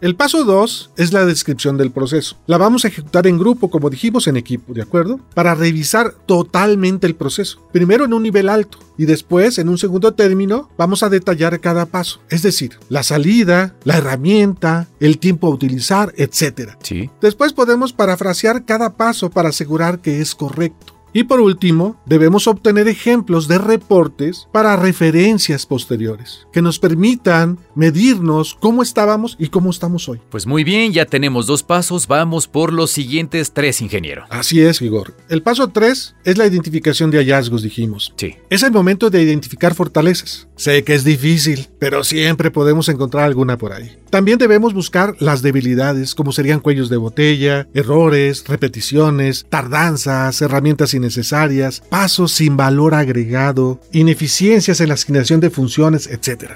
El 0.00 0.16
paso 0.16 0.45
2 0.45 0.90
es 0.97 1.12
la 1.12 1.25
descripción 1.25 1.76
del 1.76 1.90
proceso. 1.90 2.37
La 2.47 2.59
vamos 2.59 2.85
a 2.85 2.88
ejecutar 2.88 3.26
en 3.26 3.38
grupo, 3.38 3.71
como 3.71 3.88
dijimos, 3.88 4.26
en 4.26 4.37
equipo, 4.37 4.75
¿de 4.75 4.83
acuerdo? 4.83 5.21
Para 5.35 5.54
revisar 5.54 6.12
totalmente 6.26 7.07
el 7.07 7.14
proceso. 7.14 7.61
Primero 7.73 8.04
en 8.04 8.12
un 8.12 8.23
nivel 8.23 8.49
alto 8.49 8.78
y 8.99 9.07
después, 9.07 9.59
en 9.59 9.69
un 9.69 9.78
segundo 9.78 10.12
término, 10.12 10.69
vamos 10.76 11.02
a 11.02 11.09
detallar 11.09 11.61
cada 11.61 11.87
paso. 11.87 12.21
Es 12.28 12.42
decir, 12.42 12.73
la 12.88 13.02
salida, 13.02 13.75
la 13.85 13.97
herramienta, 13.97 14.88
el 15.00 15.19
tiempo 15.19 15.47
a 15.47 15.50
utilizar, 15.50 16.12
etc. 16.16 16.40
Sí. 16.83 17.11
Después 17.21 17.53
podemos 17.53 17.93
parafrasear 17.93 18.65
cada 18.65 18.95
paso 18.97 19.31
para 19.31 19.51
asegurar 19.51 20.01
que 20.01 20.21
es 20.21 20.35
correcto. 20.35 21.00
Y 21.12 21.25
por 21.25 21.40
último, 21.40 22.00
debemos 22.07 22.47
obtener 22.47 22.88
ejemplos 22.88 23.49
de 23.49 23.59
reportes 23.59 24.49
para 24.52 24.76
referencias 24.76 25.67
posteriores, 25.67 26.47
que 26.52 26.62
nos 26.62 26.79
permitan 26.79 27.59
medirnos 27.75 28.57
cómo 28.61 28.83
estábamos 28.83 29.37
y 29.38 29.49
cómo 29.49 29.71
estamos 29.71 30.09
hoy. 30.09 30.21
Pues 30.31 30.47
muy 30.47 30.64
bien, 30.64 30.93
ya 30.93 31.07
tenemos 31.07 31.47
dos 31.47 31.62
pasos, 31.62 32.07
vamos 32.07 32.47
por 32.47 32.73
los 32.73 32.90
siguientes 32.90 33.52
tres, 33.52 33.81
ingeniero. 33.81 34.25
Así 34.31 34.61
es, 34.61 34.81
Igor. 34.83 35.14
El 35.29 35.43
paso 35.43 35.69
3 35.69 36.17
es 36.25 36.38
la 36.38 36.47
identificación 36.47 37.11
de 37.11 37.19
hallazgos, 37.19 37.62
dijimos. 37.62 38.12
Sí. 38.17 38.37
Es 38.49 38.62
el 38.62 38.73
momento 38.73 39.11
de 39.11 39.23
identificar 39.23 39.75
fortalezas. 39.75 40.49
Sé 40.57 40.85
que 40.85 40.95
es 40.95 41.05
difícil, 41.05 41.69
pero 41.79 42.05
siempre 42.05 42.50
podemos 42.50 42.88
encontrar 42.88 43.25
alguna 43.25 43.57
por 43.57 43.73
ahí. 43.73 43.97
También 44.11 44.38
debemos 44.38 44.75
buscar 44.75 45.14
las 45.21 45.40
debilidades, 45.40 46.14
como 46.14 46.33
serían 46.33 46.61
cuellos 46.61 46.90
de 46.90 46.97
botella, 46.97 47.69
errores, 47.75 48.45
repeticiones, 48.47 49.47
tardanzas, 49.49 50.43
herramientas 50.43 50.95
innecesarias, 51.00 51.83
pasos 51.88 52.33
sin 52.33 52.57
valor 52.57 52.95
agregado, 52.95 53.80
ineficiencias 53.92 54.80
en 54.80 54.88
la 54.88 54.95
asignación 54.95 55.40
de 55.40 55.50
funciones, 55.50 56.07
etc. 56.07 56.52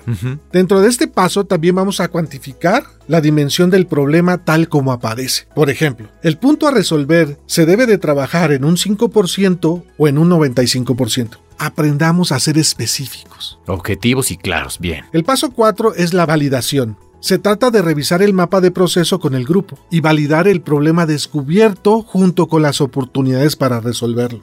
Dentro 0.52 0.80
de 0.80 0.88
este 0.88 1.08
paso 1.08 1.44
también 1.44 1.74
vamos 1.74 2.00
a 2.00 2.08
cuantificar 2.08 2.84
la 3.08 3.20
dimensión 3.20 3.70
del 3.70 3.86
problema 3.86 4.44
tal 4.44 4.68
como 4.68 4.92
aparece. 4.92 5.46
Por 5.54 5.70
ejemplo, 5.70 6.08
el 6.22 6.38
punto 6.38 6.66
a 6.66 6.70
resolver 6.70 7.38
se 7.46 7.66
debe 7.66 7.86
de 7.86 7.98
trabajar 7.98 8.52
en 8.52 8.64
un 8.64 8.76
5% 8.76 9.84
o 9.96 10.08
en 10.08 10.18
un 10.18 10.30
95%. 10.30 11.38
Aprendamos 11.58 12.32
a 12.32 12.40
ser 12.40 12.58
específicos. 12.58 13.58
Objetivos 13.66 14.30
y 14.30 14.36
claros, 14.36 14.78
bien. 14.78 15.04
El 15.12 15.24
paso 15.24 15.50
4 15.50 15.94
es 15.94 16.12
la 16.12 16.26
validación. 16.26 16.96
Se 17.24 17.38
trata 17.38 17.70
de 17.70 17.80
revisar 17.80 18.20
el 18.20 18.34
mapa 18.34 18.60
de 18.60 18.70
proceso 18.70 19.18
con 19.18 19.34
el 19.34 19.46
grupo 19.46 19.78
y 19.90 20.00
validar 20.00 20.46
el 20.46 20.60
problema 20.60 21.06
descubierto 21.06 22.02
junto 22.02 22.48
con 22.48 22.60
las 22.60 22.82
oportunidades 22.82 23.56
para 23.56 23.80
resolverlo. 23.80 24.42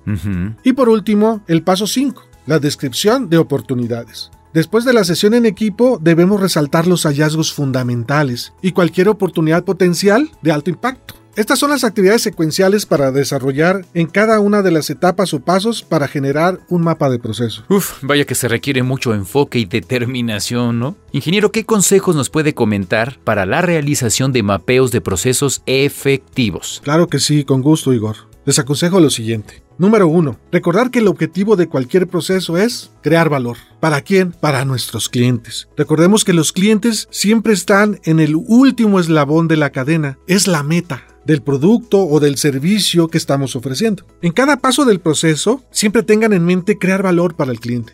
Y 0.64 0.74
por 0.74 0.90
último, 0.90 1.44
el 1.46 1.62
paso 1.62 1.86
5, 1.86 2.24
la 2.48 2.58
descripción 2.58 3.30
de 3.30 3.38
oportunidades. 3.38 4.32
Después 4.52 4.84
de 4.84 4.94
la 4.94 5.04
sesión 5.04 5.36
en 5.36 5.46
equipo, 5.46 6.00
debemos 6.02 6.42
resaltar 6.42 6.88
los 6.88 7.04
hallazgos 7.04 7.54
fundamentales 7.54 8.52
y 8.64 8.72
cualquier 8.72 9.10
oportunidad 9.10 9.64
potencial 9.64 10.32
de 10.42 10.52
alto 10.52 10.72
impacto. 10.72 11.21
Estas 11.38 11.60
son 11.60 11.70
las 11.70 11.86
actividades 11.86 12.22
secuenciales 12.22 12.86
para 12.86 13.12
desarrollar 13.12 13.86
en 13.94 14.08
cada 14.08 14.42
una 14.42 14.62
de 14.62 14.72
las 14.72 14.90
etapas 14.90 15.34
o 15.34 15.40
pasos 15.40 15.82
para 15.82 16.10
generar 16.10 16.60
un 16.68 16.82
mapa 16.82 17.10
de 17.10 17.20
proceso. 17.20 17.64
Uf, 17.70 18.00
vaya 18.02 18.26
que 18.26 18.36
se 18.36 18.50
requiere 18.50 18.84
mucho 18.84 19.14
enfoque 19.14 19.58
y 19.58 19.66
determinación, 19.66 20.80
¿no? 20.80 20.98
Ingeniero, 21.14 21.54
¿qué 21.54 21.66
consejos 21.66 22.18
nos 22.18 22.30
puede 22.30 22.54
comentar 22.54 23.18
para 23.24 23.46
la 23.46 23.62
realización 23.62 24.34
de 24.34 24.44
mapeos 24.44 24.92
de 24.92 25.00
procesos 25.00 25.64
efectivos? 25.68 26.82
Claro 26.84 27.08
que 27.08 27.20
sí, 27.20 27.46
con 27.46 27.62
gusto, 27.62 27.94
Igor. 27.94 28.18
Les 28.44 28.60
aconsejo 28.60 29.00
lo 29.00 29.10
siguiente. 29.10 29.64
Número 29.78 30.08
1. 30.08 30.38
Recordar 30.52 30.92
que 30.92 31.00
el 31.00 31.08
objetivo 31.08 31.56
de 31.56 31.68
cualquier 31.68 32.08
proceso 32.08 32.58
es 32.58 32.92
crear 33.02 33.30
valor. 33.30 33.58
¿Para 33.80 34.02
quién? 34.02 34.32
Para 34.32 34.66
nuestros 34.66 35.10
clientes. 35.10 35.70
Recordemos 35.78 36.26
que 36.26 36.34
los 36.34 36.52
clientes 36.52 37.08
siempre 37.10 37.54
están 37.54 38.00
en 38.04 38.20
el 38.20 38.36
último 38.36 39.00
eslabón 39.00 39.48
de 39.48 39.58
la 39.58 39.70
cadena. 39.70 40.18
Es 40.28 40.48
la 40.48 40.62
meta 40.64 41.06
del 41.26 41.42
producto 41.42 42.00
o 42.00 42.20
del 42.20 42.38
servicio 42.38 43.08
que 43.08 43.18
estamos 43.18 43.56
ofreciendo. 43.56 44.06
En 44.22 44.32
cada 44.32 44.58
paso 44.58 44.86
del 44.86 45.00
proceso, 45.00 45.64
siempre 45.72 46.04
tengan 46.04 46.34
en 46.34 46.46
mente 46.46 46.78
crear 46.78 47.04
valor 47.04 47.36
para 47.36 47.52
el 47.52 47.60
cliente. 47.60 47.94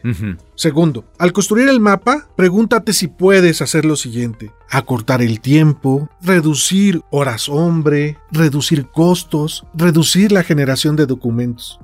Segundo, 0.56 1.06
al 1.18 1.34
construir 1.34 1.70
el 1.70 1.80
mapa, 1.80 2.30
pregúntate 2.36 2.94
si 2.94 3.08
puedes 3.08 3.62
hacer 3.62 3.86
lo 3.86 3.96
siguiente. 3.96 4.52
Acortar 4.70 5.22
el 5.22 5.40
tiempo, 5.40 6.10
reducir 6.22 7.02
horas 7.12 7.50
hombre, 7.50 8.18
reducir 8.32 8.88
costos, 8.88 9.66
reducir 9.74 10.32
la 10.32 10.44
generación 10.44 10.96
de 10.96 11.06
documentos. 11.06 11.80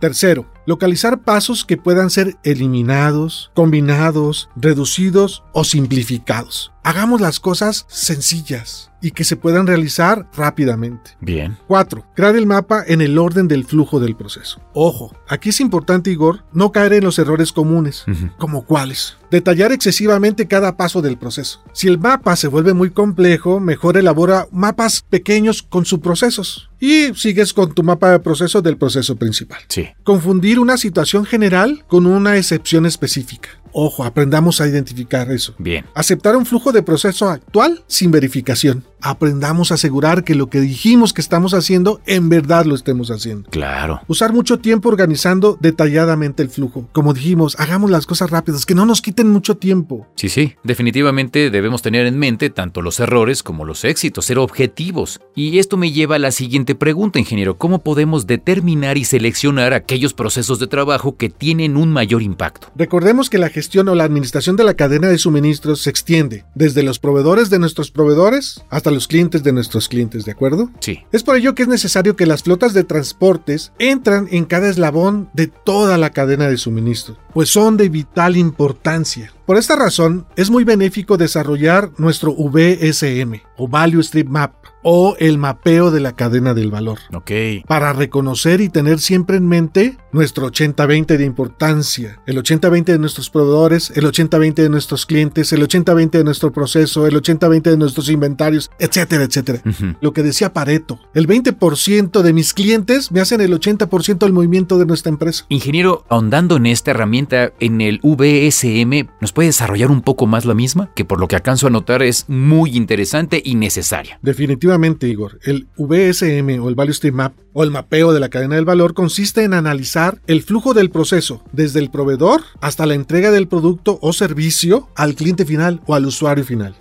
Tercero, 0.00 0.46
localizar 0.66 1.20
pasos 1.22 1.64
que 1.64 1.76
puedan 1.76 2.10
ser 2.10 2.36
eliminados, 2.42 3.50
combinados, 3.54 4.50
reducidos 4.56 5.42
o 5.52 5.64
simplificados. 5.64 6.72
Hagamos 6.82 7.20
las 7.20 7.40
cosas 7.40 7.84
sencillas 7.88 8.92
y 9.00 9.10
que 9.10 9.24
se 9.24 9.36
puedan 9.36 9.66
realizar 9.66 10.28
rápidamente. 10.36 11.16
Bien. 11.20 11.56
4. 11.66 12.04
Crear 12.14 12.36
el 12.36 12.46
mapa 12.46 12.84
en 12.86 13.00
el 13.00 13.18
orden 13.18 13.48
del 13.48 13.64
flujo 13.64 14.00
del 14.00 14.16
proceso. 14.16 14.60
Ojo, 14.72 15.12
aquí 15.28 15.48
es 15.48 15.60
importante, 15.60 16.10
Igor, 16.10 16.44
no 16.52 16.72
caer 16.72 16.92
en 16.94 17.04
los 17.04 17.18
errores 17.18 17.52
comunes. 17.52 18.04
Ujú. 18.06 18.30
¿Como 18.38 18.64
cuáles? 18.64 19.16
Detallar 19.30 19.72
excesivamente 19.72 20.46
cada 20.46 20.76
paso 20.76 21.02
del 21.02 21.18
proceso. 21.18 21.62
Si 21.72 21.88
el 21.88 21.98
mapa 21.98 22.36
se 22.36 22.48
vuelve 22.48 22.72
muy 22.72 22.90
complejo, 22.90 23.60
mejor 23.60 23.96
elabora 23.96 24.46
mapas 24.52 25.02
pequeños 25.02 25.62
con 25.62 25.84
subprocesos. 25.84 26.65
Y 26.80 27.14
sigues 27.14 27.52
con 27.52 27.72
tu 27.74 27.82
mapa 27.82 28.10
de 28.10 28.20
proceso 28.20 28.60
del 28.60 28.76
proceso 28.76 29.16
principal. 29.16 29.60
Sí. 29.68 29.88
Confundir 30.02 30.58
una 30.58 30.76
situación 30.76 31.24
general 31.24 31.84
con 31.86 32.06
una 32.06 32.36
excepción 32.36 32.86
específica. 32.86 33.48
Ojo, 33.78 34.04
aprendamos 34.04 34.62
a 34.62 34.66
identificar 34.66 35.30
eso. 35.30 35.54
Bien. 35.58 35.84
Aceptar 35.92 36.34
un 36.34 36.46
flujo 36.46 36.72
de 36.72 36.82
proceso 36.82 37.28
actual 37.28 37.84
sin 37.86 38.10
verificación. 38.10 38.84
Aprendamos 39.02 39.70
a 39.70 39.74
asegurar 39.74 40.24
que 40.24 40.34
lo 40.34 40.48
que 40.48 40.60
dijimos 40.60 41.12
que 41.12 41.20
estamos 41.20 41.52
haciendo, 41.52 42.00
en 42.06 42.30
verdad 42.30 42.64
lo 42.64 42.74
estemos 42.74 43.10
haciendo. 43.10 43.50
Claro. 43.50 44.00
Usar 44.08 44.32
mucho 44.32 44.60
tiempo 44.60 44.88
organizando 44.88 45.58
detalladamente 45.60 46.42
el 46.42 46.48
flujo. 46.48 46.88
Como 46.92 47.12
dijimos, 47.12 47.54
hagamos 47.60 47.90
las 47.90 48.06
cosas 48.06 48.30
rápidas, 48.30 48.64
que 48.64 48.74
no 48.74 48.86
nos 48.86 49.02
quiten 49.02 49.28
mucho 49.28 49.58
tiempo. 49.58 50.08
Sí, 50.16 50.30
sí, 50.30 50.54
definitivamente 50.64 51.50
debemos 51.50 51.82
tener 51.82 52.06
en 52.06 52.18
mente 52.18 52.48
tanto 52.48 52.80
los 52.80 52.98
errores 52.98 53.42
como 53.42 53.66
los 53.66 53.84
éxitos, 53.84 54.24
ser 54.24 54.38
objetivos. 54.38 55.20
Y 55.34 55.58
esto 55.58 55.76
me 55.76 55.92
lleva 55.92 56.16
a 56.16 56.18
la 56.18 56.32
siguiente 56.32 56.74
pregunta, 56.74 57.18
ingeniero. 57.18 57.58
¿Cómo 57.58 57.82
podemos 57.82 58.26
determinar 58.26 58.96
y 58.96 59.04
seleccionar 59.04 59.74
aquellos 59.74 60.14
procesos 60.14 60.58
de 60.58 60.66
trabajo 60.66 61.18
que 61.18 61.28
tienen 61.28 61.76
un 61.76 61.92
mayor 61.92 62.22
impacto? 62.22 62.68
Recordemos 62.74 63.28
que 63.28 63.36
la 63.36 63.50
gestión 63.50 63.65
o 63.74 63.94
la 63.94 64.04
administración 64.04 64.56
de 64.56 64.64
la 64.64 64.74
cadena 64.74 65.08
de 65.08 65.18
suministros 65.18 65.82
se 65.82 65.90
extiende 65.90 66.44
desde 66.54 66.82
los 66.82 66.98
proveedores 66.98 67.50
de 67.50 67.58
nuestros 67.58 67.90
proveedores 67.90 68.64
hasta 68.70 68.90
los 68.90 69.08
clientes 69.08 69.42
de 69.42 69.52
nuestros 69.52 69.88
clientes, 69.88 70.24
¿de 70.24 70.32
acuerdo? 70.32 70.70
Sí. 70.80 71.00
Es 71.12 71.22
por 71.22 71.36
ello 71.36 71.54
que 71.54 71.62
es 71.62 71.68
necesario 71.68 72.16
que 72.16 72.26
las 72.26 72.42
flotas 72.42 72.74
de 72.74 72.84
transportes 72.84 73.72
entran 73.78 74.28
en 74.30 74.44
cada 74.44 74.68
eslabón 74.68 75.28
de 75.34 75.48
toda 75.48 75.98
la 75.98 76.10
cadena 76.10 76.48
de 76.48 76.56
suministro, 76.56 77.18
pues 77.36 77.50
son 77.50 77.76
de 77.76 77.90
vital 77.90 78.34
importancia. 78.38 79.30
Por 79.44 79.58
esta 79.58 79.76
razón, 79.76 80.26
es 80.36 80.48
muy 80.48 80.64
benéfico 80.64 81.18
desarrollar 81.18 81.90
nuestro 81.98 82.32
VSM 82.32 83.42
o 83.58 83.68
Value 83.68 84.02
Stream 84.02 84.28
Map 84.28 84.54
o 84.88 85.16
el 85.18 85.36
mapeo 85.36 85.90
de 85.90 85.98
la 85.98 86.12
cadena 86.12 86.54
del 86.54 86.70
valor. 86.70 87.00
Ok. 87.12 87.32
Para 87.66 87.92
reconocer 87.92 88.60
y 88.60 88.68
tener 88.68 89.00
siempre 89.00 89.36
en 89.36 89.48
mente 89.48 89.98
nuestro 90.12 90.48
80-20 90.48 91.16
de 91.16 91.24
importancia, 91.24 92.20
el 92.24 92.38
80-20 92.38 92.84
de 92.84 92.98
nuestros 93.00 93.28
proveedores, 93.28 93.90
el 93.96 94.04
80-20 94.04 94.54
de 94.54 94.68
nuestros 94.68 95.04
clientes, 95.04 95.52
el 95.52 95.66
80-20 95.66 96.10
de 96.10 96.22
nuestro 96.22 96.52
proceso, 96.52 97.04
el 97.04 97.20
80-20 97.20 97.62
de 97.62 97.76
nuestros 97.76 98.08
inventarios, 98.10 98.70
etcétera, 98.78 99.24
etcétera. 99.24 99.60
Lo 100.00 100.12
que 100.12 100.22
decía 100.22 100.52
Pareto, 100.52 101.00
el 101.14 101.26
20% 101.26 102.22
de 102.22 102.32
mis 102.32 102.54
clientes 102.54 103.10
me 103.10 103.20
hacen 103.20 103.40
el 103.40 103.58
80% 103.58 104.18
del 104.18 104.32
movimiento 104.32 104.78
de 104.78 104.86
nuestra 104.86 105.10
empresa. 105.10 105.46
Ingeniero, 105.48 106.04
ahondando 106.08 106.56
en 106.56 106.66
esta 106.66 106.92
herramienta, 106.92 107.25
en 107.32 107.80
el 107.80 108.00
VSM, 108.02 109.08
¿nos 109.20 109.32
puede 109.32 109.48
desarrollar 109.48 109.90
un 109.90 110.02
poco 110.02 110.26
más 110.26 110.44
la 110.44 110.54
misma? 110.54 110.90
Que 110.94 111.04
por 111.04 111.20
lo 111.20 111.28
que 111.28 111.36
alcanzo 111.36 111.66
a 111.66 111.70
notar 111.70 112.02
es 112.02 112.24
muy 112.28 112.76
interesante 112.76 113.42
y 113.44 113.54
necesaria. 113.54 114.18
Definitivamente, 114.22 115.08
Igor, 115.08 115.38
el 115.44 115.68
VSM 115.76 116.62
o 116.62 116.68
el 116.68 116.74
Value 116.74 116.92
Stream 116.92 117.14
Map 117.14 117.34
o 117.52 117.64
el 117.64 117.70
mapeo 117.70 118.12
de 118.12 118.20
la 118.20 118.28
cadena 118.28 118.56
del 118.56 118.66
valor 118.66 118.92
consiste 118.92 119.42
en 119.42 119.54
analizar 119.54 120.20
el 120.26 120.42
flujo 120.42 120.74
del 120.74 120.90
proceso 120.90 121.42
desde 121.52 121.80
el 121.80 121.90
proveedor 121.90 122.42
hasta 122.60 122.84
la 122.84 122.94
entrega 122.94 123.30
del 123.30 123.48
producto 123.48 123.98
o 124.02 124.12
servicio 124.12 124.88
al 124.94 125.14
cliente 125.14 125.46
final 125.46 125.80
o 125.86 125.94
al 125.94 126.04
usuario 126.04 126.44
final. 126.44 126.76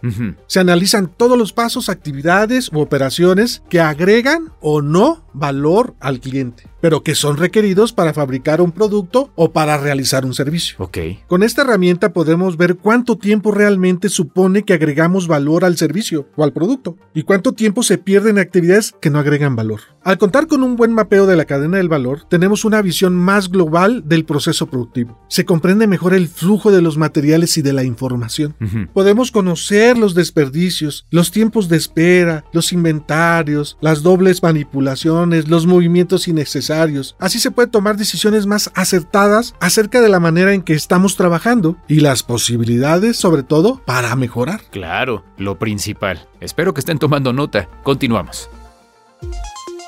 Se 0.47 0.59
analizan 0.59 1.07
todos 1.07 1.37
los 1.37 1.53
pasos, 1.53 1.87
actividades 1.87 2.69
u 2.73 2.79
operaciones 2.79 3.63
que 3.69 3.79
agregan 3.79 4.51
o 4.59 4.81
no 4.81 5.24
valor 5.35 5.95
al 5.99 6.19
cliente, 6.19 6.63
pero 6.81 7.03
que 7.03 7.15
son 7.15 7.37
requeridos 7.37 7.93
para 7.93 8.13
fabricar 8.13 8.61
un 8.61 8.71
producto 8.71 9.31
o 9.35 9.51
para 9.51 9.77
realizar 9.77 10.25
un 10.25 10.33
servicio. 10.33 10.77
Ok. 10.79 10.97
Con 11.27 11.43
esta 11.43 11.61
herramienta 11.61 12.13
podemos 12.13 12.57
ver 12.57 12.77
cuánto 12.77 13.17
tiempo 13.17 13.51
realmente 13.51 14.09
supone 14.09 14.63
que 14.63 14.73
agregamos 14.73 15.27
valor 15.27 15.65
al 15.65 15.77
servicio 15.77 16.27
o 16.35 16.43
al 16.43 16.53
producto 16.53 16.97
y 17.13 17.23
cuánto 17.23 17.53
tiempo 17.53 17.83
se 17.83 17.97
pierde 17.97 18.29
en 18.29 18.39
actividades 18.39 18.95
que 19.01 19.09
no 19.09 19.19
agregan 19.19 19.55
valor. 19.55 19.94
Al 20.05 20.19
contar 20.19 20.45
con 20.45 20.61
un 20.61 20.75
buen 20.75 20.93
mapeo 20.93 21.25
de 21.25 21.35
la 21.35 21.45
cadena 21.45 21.77
del 21.77 21.89
valor, 21.89 22.25
tenemos 22.29 22.63
una 22.63 22.79
visión 22.83 23.15
más 23.15 23.49
global 23.49 24.03
del 24.05 24.23
proceso 24.23 24.67
productivo. 24.67 25.19
Se 25.29 25.45
comprende 25.45 25.87
mejor 25.87 26.13
el 26.13 26.27
flujo 26.27 26.71
de 26.71 26.83
los 26.83 26.95
materiales 26.95 27.57
y 27.57 27.63
de 27.63 27.73
la 27.73 27.83
información. 27.83 28.55
Podemos 28.93 29.31
conocer 29.31 29.97
los 29.97 30.13
desperdicios, 30.13 31.07
los 31.09 31.31
tiempos 31.31 31.69
de 31.69 31.77
espera, 31.77 32.45
los 32.53 32.71
inventarios, 32.71 33.79
las 33.81 34.03
dobles 34.03 34.43
manipulaciones, 34.43 35.47
los 35.47 35.65
movimientos 35.65 36.27
innecesarios. 36.27 37.15
Así 37.19 37.39
se 37.39 37.49
puede 37.49 37.69
tomar 37.69 37.97
decisiones 37.97 38.45
más 38.45 38.69
acertadas 38.75 39.55
acerca 39.59 40.01
de 40.01 40.09
la 40.09 40.19
manera 40.19 40.53
en 40.53 40.61
que 40.61 40.73
estamos 40.73 41.15
trabajando 41.15 41.77
y 41.87 42.01
las 42.01 42.21
posibilidades, 42.21 43.17
sobre 43.17 43.41
todo, 43.41 43.81
para 43.87 44.15
mejorar. 44.15 44.61
Claro, 44.69 45.25
lo 45.39 45.57
principal. 45.57 46.27
Espero 46.41 46.75
que 46.75 46.81
estén 46.81 46.99
tomando 46.99 47.33
nota. 47.33 47.67
Continuamos. 47.81 48.51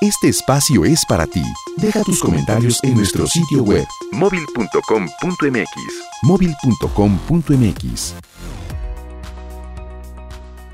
Este 0.01 0.30
espacio 0.30 0.86
es 0.86 1.04
para 1.08 1.25
ti. 1.25 1.42
Deja 1.77 2.04
tus 2.04 2.20
comentarios 2.20 2.77
en 2.84 2.94
nuestro 2.94 3.25
sitio 3.25 3.63
web 3.63 3.84
móvil.com.mx. 4.12 5.72
móvil.com.mx. 6.22 8.13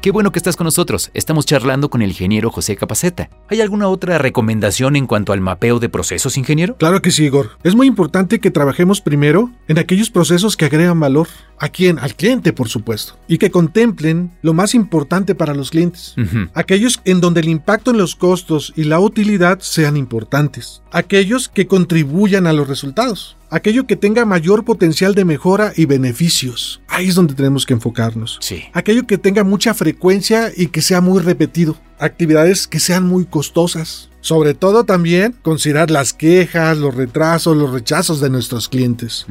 Qué 0.04 0.12
bueno 0.12 0.34
que 0.34 0.40
estás 0.40 0.58
con 0.58 0.66
nosotros. 0.66 1.12
Estamos 1.14 1.46
charlando 1.46 1.90
con 1.90 2.02
el 2.02 2.10
ingeniero 2.10 2.52
José 2.52 2.76
Capaceta. 2.76 3.30
¿Hay 3.48 3.62
alguna 3.62 3.88
otra 3.88 4.18
recomendación 4.18 4.98
en 4.98 5.08
cuanto 5.08 5.32
al 5.32 5.40
mapeo 5.40 5.80
de 5.80 5.88
procesos, 5.88 6.38
ingeniero? 6.38 6.76
Claro 6.76 7.02
que 7.02 7.10
sí, 7.10 7.24
Igor. 7.24 7.52
Es 7.64 7.74
muy 7.74 7.88
importante 7.88 8.42
que 8.42 8.52
trabajemos 8.52 9.00
primero 9.00 9.50
en 9.70 9.80
aquellos 9.80 10.10
procesos 10.10 10.58
que 10.58 10.66
agregan 10.66 11.00
valor. 11.00 11.30
¿A 11.58 11.70
quién? 11.70 12.00
Al 12.00 12.16
cliente, 12.16 12.52
por 12.52 12.68
supuesto. 12.68 13.18
Y 13.30 13.38
que 13.38 13.50
contemplen 13.50 14.32
lo 14.42 14.54
más 14.54 14.76
importante 14.76 15.36
para 15.36 15.54
los 15.54 15.70
clientes. 15.70 16.16
Aquellos 16.54 17.00
en 17.06 17.22
donde 17.22 17.40
el 17.40 17.48
impacto 17.48 17.92
en 17.92 17.98
los 17.98 18.18
costos 18.18 18.74
y 18.76 18.84
la 18.84 19.00
utilidad 19.00 19.60
sean 19.62 19.96
importantes. 19.96 20.82
Aquellos 20.92 21.48
que 21.48 21.66
contribuyan 21.66 22.46
a 22.46 22.52
los 22.52 22.68
resultados. 22.68 23.38
Aquello 23.54 23.86
que 23.86 23.96
tenga 23.96 24.26
mayor 24.26 24.66
potencial 24.66 25.14
de 25.14 25.26
mejora 25.26 25.74
y 25.76 25.86
beneficios. 25.86 26.82
Ahí 26.88 27.10
es 27.10 27.14
donde 27.14 27.36
tenemos 27.36 27.68
que 27.68 27.74
enfocarnos. 27.74 28.40
Sí. 28.42 28.64
Aquello 28.74 29.06
que 29.06 29.20
tenga 29.20 29.44
mucha 29.44 29.76
frecuencia 29.76 30.52
y 30.58 30.70
que 30.70 30.82
sea 30.82 31.02
muy 31.02 31.22
repetido. 31.22 31.78
Actividades 32.00 32.68
que 32.68 32.80
sean 32.80 33.06
muy 33.08 33.26
costosas. 33.26 34.10
Sobre 34.24 34.54
todo 34.54 34.86
también 34.86 35.36
considerar 35.42 35.92
las 35.92 36.14
quejas, 36.14 36.78
los 36.78 36.96
retrasos, 36.96 37.58
los 37.58 37.72
rechazos 37.72 38.22
de 38.22 38.30
nuestros 38.30 38.70
clientes. 38.70 39.26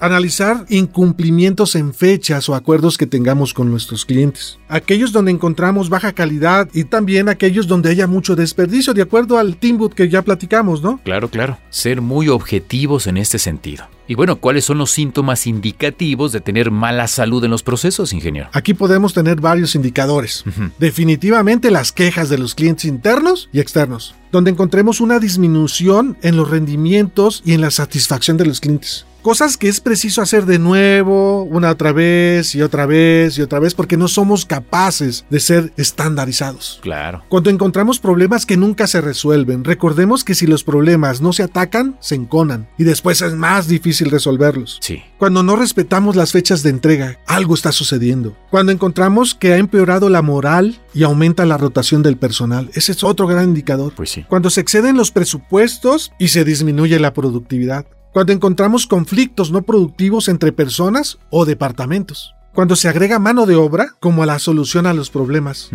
Analizar 0.00 0.64
incumplimientos 0.70 1.74
en 1.74 1.92
fechas 1.92 2.48
o 2.48 2.54
acuerdos 2.54 2.96
que 2.96 3.06
tengamos 3.06 3.52
con 3.52 3.70
nuestros 3.70 4.06
clientes. 4.06 4.58
Aquellos 4.68 5.12
donde 5.12 5.32
encontramos 5.32 5.90
baja 5.90 6.14
calidad 6.14 6.66
y 6.72 6.84
también 6.84 7.28
aquellos 7.28 7.66
donde 7.66 7.90
haya 7.90 8.06
mucho 8.06 8.36
desperdicio, 8.36 8.94
de 8.94 9.02
acuerdo 9.02 9.36
al 9.36 9.56
Teamboot 9.56 9.92
que 9.92 10.08
ya 10.08 10.22
platicamos, 10.22 10.82
¿no? 10.82 10.98
Claro, 11.04 11.28
claro. 11.28 11.58
Ser 11.68 12.00
muy 12.00 12.30
objetivos 12.30 13.06
en 13.06 13.18
este 13.18 13.38
sentido. 13.38 13.84
Y 14.08 14.14
bueno, 14.14 14.36
¿cuáles 14.36 14.64
son 14.64 14.78
los 14.78 14.90
síntomas 14.90 15.46
indicativos 15.46 16.32
de 16.32 16.40
tener 16.40 16.70
mala 16.70 17.06
salud 17.08 17.44
en 17.44 17.50
los 17.50 17.62
procesos, 17.62 18.14
ingeniero? 18.14 18.48
Aquí 18.54 18.72
podemos 18.72 19.12
tener 19.12 19.38
varios 19.38 19.74
indicadores. 19.74 20.44
Definitivamente 20.78 21.70
las 21.70 21.92
quejas 21.92 22.30
de 22.30 22.38
los 22.38 22.54
clientes 22.54 22.86
internos 22.86 23.50
y 23.52 23.60
externos, 23.60 24.14
donde 24.32 24.50
encontremos 24.50 25.02
una 25.02 25.18
disminución 25.18 26.16
en 26.22 26.38
los 26.38 26.50
rendimientos 26.50 27.42
y 27.44 27.52
en 27.52 27.60
la 27.60 27.70
satisfacción 27.70 28.38
de 28.38 28.46
los 28.46 28.60
clientes. 28.60 29.04
Cosas 29.22 29.56
que 29.56 29.68
es 29.68 29.80
preciso 29.80 30.22
hacer 30.22 30.46
de 30.46 30.58
nuevo, 30.58 31.42
una 31.42 31.70
otra 31.70 31.92
vez 31.92 32.54
y 32.54 32.62
otra 32.62 32.86
vez 32.86 33.36
y 33.36 33.42
otra 33.42 33.58
vez, 33.58 33.74
porque 33.74 33.96
no 33.96 34.08
somos 34.08 34.46
capaces 34.46 35.24
de 35.28 35.40
ser 35.40 35.72
estandarizados. 35.76 36.78
Claro. 36.82 37.24
Cuando 37.28 37.50
encontramos 37.50 37.98
problemas 37.98 38.46
que 38.46 38.56
nunca 38.56 38.86
se 38.86 39.00
resuelven, 39.00 39.64
recordemos 39.64 40.24
que 40.24 40.34
si 40.34 40.46
los 40.46 40.64
problemas 40.64 41.20
no 41.20 41.32
se 41.32 41.42
atacan, 41.42 41.96
se 42.00 42.14
enconan 42.14 42.68
y 42.78 42.84
después 42.84 43.22
es 43.22 43.34
más 43.34 43.68
difícil 43.68 44.10
resolverlos. 44.10 44.78
Sí. 44.80 45.02
Cuando 45.18 45.42
no 45.42 45.56
respetamos 45.56 46.16
las 46.16 46.32
fechas 46.32 46.62
de 46.62 46.70
entrega, 46.70 47.18
algo 47.26 47.54
está 47.54 47.72
sucediendo. 47.72 48.36
Cuando 48.50 48.72
encontramos 48.72 49.34
que 49.34 49.52
ha 49.52 49.58
empeorado 49.58 50.08
la 50.08 50.22
moral 50.22 50.80
y 50.94 51.02
aumenta 51.02 51.44
la 51.44 51.58
rotación 51.58 52.02
del 52.02 52.16
personal, 52.16 52.70
ese 52.74 52.92
es 52.92 53.02
otro 53.02 53.26
gran 53.26 53.44
indicador. 53.44 53.92
Pues 53.94 54.10
sí. 54.10 54.24
Cuando 54.28 54.50
se 54.50 54.60
exceden 54.60 54.96
los 54.96 55.10
presupuestos 55.10 56.12
y 56.18 56.28
se 56.28 56.44
disminuye 56.44 56.98
la 56.98 57.12
productividad. 57.12 57.86
Cuando 58.12 58.32
encontramos 58.32 58.86
conflictos 58.86 59.50
no 59.50 59.62
productivos 59.62 60.28
entre 60.28 60.52
personas 60.52 61.18
o 61.30 61.44
departamentos. 61.44 62.34
Cuando 62.52 62.74
se 62.74 62.88
agrega 62.88 63.18
mano 63.18 63.46
de 63.46 63.54
obra 63.54 63.94
como 64.00 64.24
la 64.26 64.38
solución 64.38 64.86
a 64.86 64.94
los 64.94 65.10
problemas. 65.10 65.70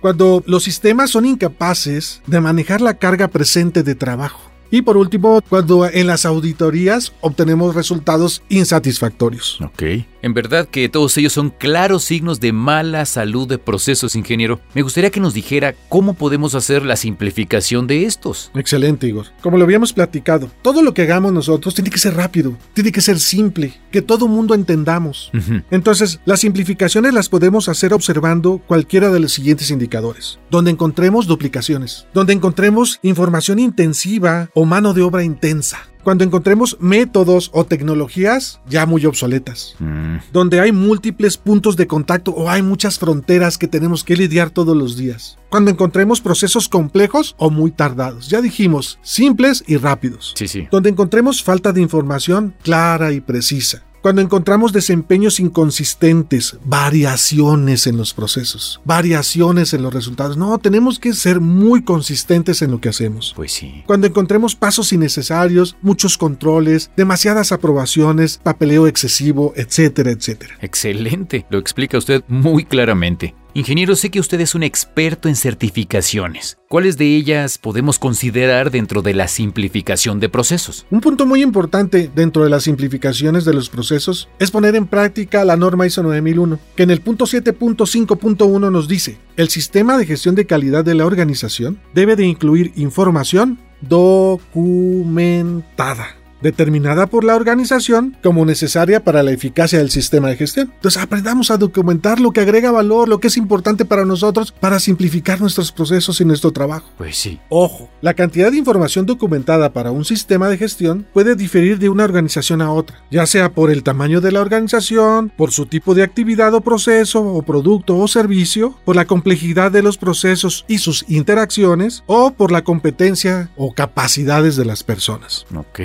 Cuando 0.00 0.42
los 0.46 0.62
sistemas 0.62 1.10
son 1.10 1.26
incapaces 1.26 2.22
de 2.26 2.40
manejar 2.40 2.80
la 2.80 2.94
carga 2.94 3.28
presente 3.28 3.82
de 3.82 3.94
trabajo. 3.94 4.48
Y 4.70 4.82
por 4.82 4.98
último, 4.98 5.40
cuando 5.48 5.88
en 5.88 6.06
las 6.06 6.26
auditorías 6.26 7.12
obtenemos 7.22 7.74
resultados 7.74 8.42
insatisfactorios. 8.50 9.58
Ok. 9.62 9.82
En 10.22 10.34
verdad 10.34 10.66
que 10.68 10.88
todos 10.88 11.16
ellos 11.16 11.32
son 11.32 11.50
claros 11.50 12.04
signos 12.04 12.40
de 12.40 12.52
mala 12.52 13.06
salud 13.06 13.48
de 13.48 13.58
procesos, 13.58 14.16
ingeniero. 14.16 14.60
Me 14.74 14.82
gustaría 14.82 15.10
que 15.10 15.20
nos 15.20 15.34
dijera 15.34 15.74
cómo 15.88 16.14
podemos 16.14 16.54
hacer 16.54 16.84
la 16.84 16.96
simplificación 16.96 17.86
de 17.86 18.04
estos. 18.04 18.50
Excelente, 18.54 19.06
Igor. 19.06 19.26
Como 19.42 19.58
lo 19.58 19.64
habíamos 19.64 19.92
platicado, 19.92 20.50
todo 20.62 20.82
lo 20.82 20.94
que 20.94 21.02
hagamos 21.02 21.32
nosotros 21.32 21.74
tiene 21.74 21.90
que 21.90 21.98
ser 21.98 22.14
rápido, 22.14 22.56
tiene 22.74 22.92
que 22.92 23.00
ser 23.00 23.20
simple, 23.20 23.74
que 23.90 24.02
todo 24.02 24.28
mundo 24.28 24.54
entendamos. 24.54 25.30
Entonces, 25.70 26.20
las 26.24 26.40
simplificaciones 26.40 27.14
las 27.14 27.28
podemos 27.28 27.68
hacer 27.68 27.92
observando 27.92 28.58
cualquiera 28.66 29.10
de 29.10 29.20
los 29.20 29.32
siguientes 29.32 29.70
indicadores. 29.70 30.38
Donde 30.50 30.70
encontremos 30.70 31.26
duplicaciones, 31.26 32.06
donde 32.12 32.32
encontremos 32.32 32.98
información 33.02 33.58
intensiva 33.58 34.50
o 34.54 34.64
mano 34.64 34.94
de 34.94 35.02
obra 35.02 35.22
intensa. 35.22 35.87
Cuando 36.08 36.24
encontremos 36.24 36.78
métodos 36.80 37.50
o 37.52 37.66
tecnologías 37.66 38.62
ya 38.66 38.86
muy 38.86 39.04
obsoletas. 39.04 39.74
Mm, 39.78 40.16
Donde 40.32 40.58
hay 40.58 40.72
múltiples 40.72 41.36
puntos 41.36 41.76
de 41.76 41.86
contacto 41.86 42.30
o 42.30 42.48
hay 42.48 42.62
muchas 42.62 42.98
fronteras 42.98 43.58
que 43.58 43.68
tenemos 43.68 44.04
que 44.04 44.16
lidiar 44.16 44.48
todos 44.48 44.74
los 44.74 44.96
días. 44.96 45.36
Cuando 45.50 45.70
encontremos 45.70 46.22
procesos 46.22 46.70
complejos 46.70 47.34
o 47.36 47.50
muy 47.50 47.72
tardados. 47.72 48.30
Ya 48.30 48.40
dijimos, 48.40 48.98
simples 49.02 49.62
y 49.66 49.76
rápidos. 49.76 50.32
sí, 50.34 50.48
sí. 50.48 50.66
Donde 50.70 50.88
encontremos 50.88 51.42
falta 51.42 51.74
de 51.74 51.82
información 51.82 52.54
clara 52.62 53.12
y 53.12 53.20
precisa. 53.20 53.84
Cuando 54.08 54.22
encontramos 54.22 54.72
desempeños 54.72 55.38
inconsistentes, 55.38 56.56
variaciones 56.64 57.86
en 57.86 57.98
los 57.98 58.14
procesos, 58.14 58.80
variaciones 58.86 59.74
en 59.74 59.82
los 59.82 59.92
resultados. 59.92 60.38
No, 60.38 60.56
tenemos 60.56 60.98
que 60.98 61.12
ser 61.12 61.40
muy 61.40 61.82
consistentes 61.82 62.62
en 62.62 62.70
lo 62.70 62.80
que 62.80 62.88
hacemos. 62.88 63.34
Pues 63.36 63.52
sí. 63.52 63.82
Cuando 63.86 64.06
encontremos 64.06 64.54
pasos 64.54 64.94
innecesarios, 64.94 65.76
muchos 65.82 66.16
controles, 66.16 66.90
demasiadas 66.96 67.52
aprobaciones, 67.52 68.40
papeleo 68.42 68.86
excesivo, 68.86 69.52
etcétera, 69.56 70.10
etcétera. 70.10 70.54
Excelente. 70.62 71.44
Lo 71.50 71.58
explica 71.58 71.98
usted 71.98 72.24
muy 72.28 72.64
claramente. 72.64 73.34
Ingeniero, 73.54 73.96
sé 73.96 74.10
que 74.10 74.20
usted 74.20 74.38
es 74.40 74.54
un 74.54 74.62
experto 74.62 75.26
en 75.28 75.34
certificaciones. 75.34 76.58
¿Cuáles 76.68 76.98
de 76.98 77.16
ellas 77.16 77.56
podemos 77.56 77.98
considerar 77.98 78.70
dentro 78.70 79.00
de 79.00 79.14
la 79.14 79.26
simplificación 79.26 80.20
de 80.20 80.28
procesos? 80.28 80.84
Un 80.90 81.00
punto 81.00 81.24
muy 81.24 81.40
importante 81.42 82.10
dentro 82.14 82.44
de 82.44 82.50
las 82.50 82.64
simplificaciones 82.64 83.46
de 83.46 83.54
los 83.54 83.70
procesos 83.70 84.28
es 84.38 84.50
poner 84.50 84.76
en 84.76 84.86
práctica 84.86 85.46
la 85.46 85.56
norma 85.56 85.86
ISO 85.86 86.02
9001, 86.02 86.58
que 86.76 86.82
en 86.82 86.90
el 86.90 87.00
punto 87.00 87.24
7.5.1 87.24 88.70
nos 88.70 88.86
dice, 88.86 89.18
el 89.36 89.48
sistema 89.48 89.96
de 89.96 90.04
gestión 90.04 90.34
de 90.34 90.44
calidad 90.46 90.84
de 90.84 90.94
la 90.94 91.06
organización 91.06 91.80
debe 91.94 92.16
de 92.16 92.26
incluir 92.26 92.72
información 92.76 93.58
documentada 93.80 96.17
determinada 96.40 97.06
por 97.06 97.24
la 97.24 97.36
organización 97.36 98.16
como 98.22 98.44
necesaria 98.44 99.04
para 99.04 99.22
la 99.22 99.32
eficacia 99.32 99.78
del 99.78 99.90
sistema 99.90 100.28
de 100.28 100.36
gestión. 100.36 100.72
Entonces 100.74 101.02
aprendamos 101.02 101.50
a 101.50 101.58
documentar 101.58 102.20
lo 102.20 102.32
que 102.32 102.40
agrega 102.40 102.70
valor, 102.70 103.08
lo 103.08 103.20
que 103.20 103.28
es 103.28 103.36
importante 103.36 103.84
para 103.84 104.04
nosotros 104.04 104.52
para 104.52 104.80
simplificar 104.80 105.40
nuestros 105.40 105.72
procesos 105.72 106.20
y 106.20 106.24
nuestro 106.24 106.52
trabajo. 106.52 106.90
Pues 106.96 107.16
sí. 107.16 107.38
Ojo, 107.48 107.88
la 108.00 108.14
cantidad 108.14 108.50
de 108.50 108.58
información 108.58 109.06
documentada 109.06 109.72
para 109.72 109.90
un 109.90 110.04
sistema 110.04 110.48
de 110.48 110.58
gestión 110.58 111.06
puede 111.12 111.36
diferir 111.36 111.78
de 111.78 111.88
una 111.88 112.04
organización 112.04 112.62
a 112.62 112.72
otra, 112.72 113.02
ya 113.10 113.26
sea 113.26 113.52
por 113.52 113.70
el 113.70 113.82
tamaño 113.82 114.20
de 114.20 114.32
la 114.32 114.40
organización, 114.40 115.32
por 115.36 115.52
su 115.52 115.66
tipo 115.66 115.94
de 115.94 116.02
actividad 116.02 116.54
o 116.54 116.60
proceso 116.60 117.22
o 117.22 117.42
producto 117.42 117.96
o 117.96 118.08
servicio, 118.08 118.78
por 118.84 118.96
la 118.96 119.06
complejidad 119.06 119.72
de 119.72 119.82
los 119.82 119.98
procesos 119.98 120.64
y 120.68 120.78
sus 120.78 121.04
interacciones 121.08 122.04
o 122.06 122.32
por 122.32 122.52
la 122.52 122.62
competencia 122.62 123.50
o 123.56 123.72
capacidades 123.72 124.56
de 124.56 124.64
las 124.64 124.82
personas. 124.82 125.46
Ok. 125.54 125.80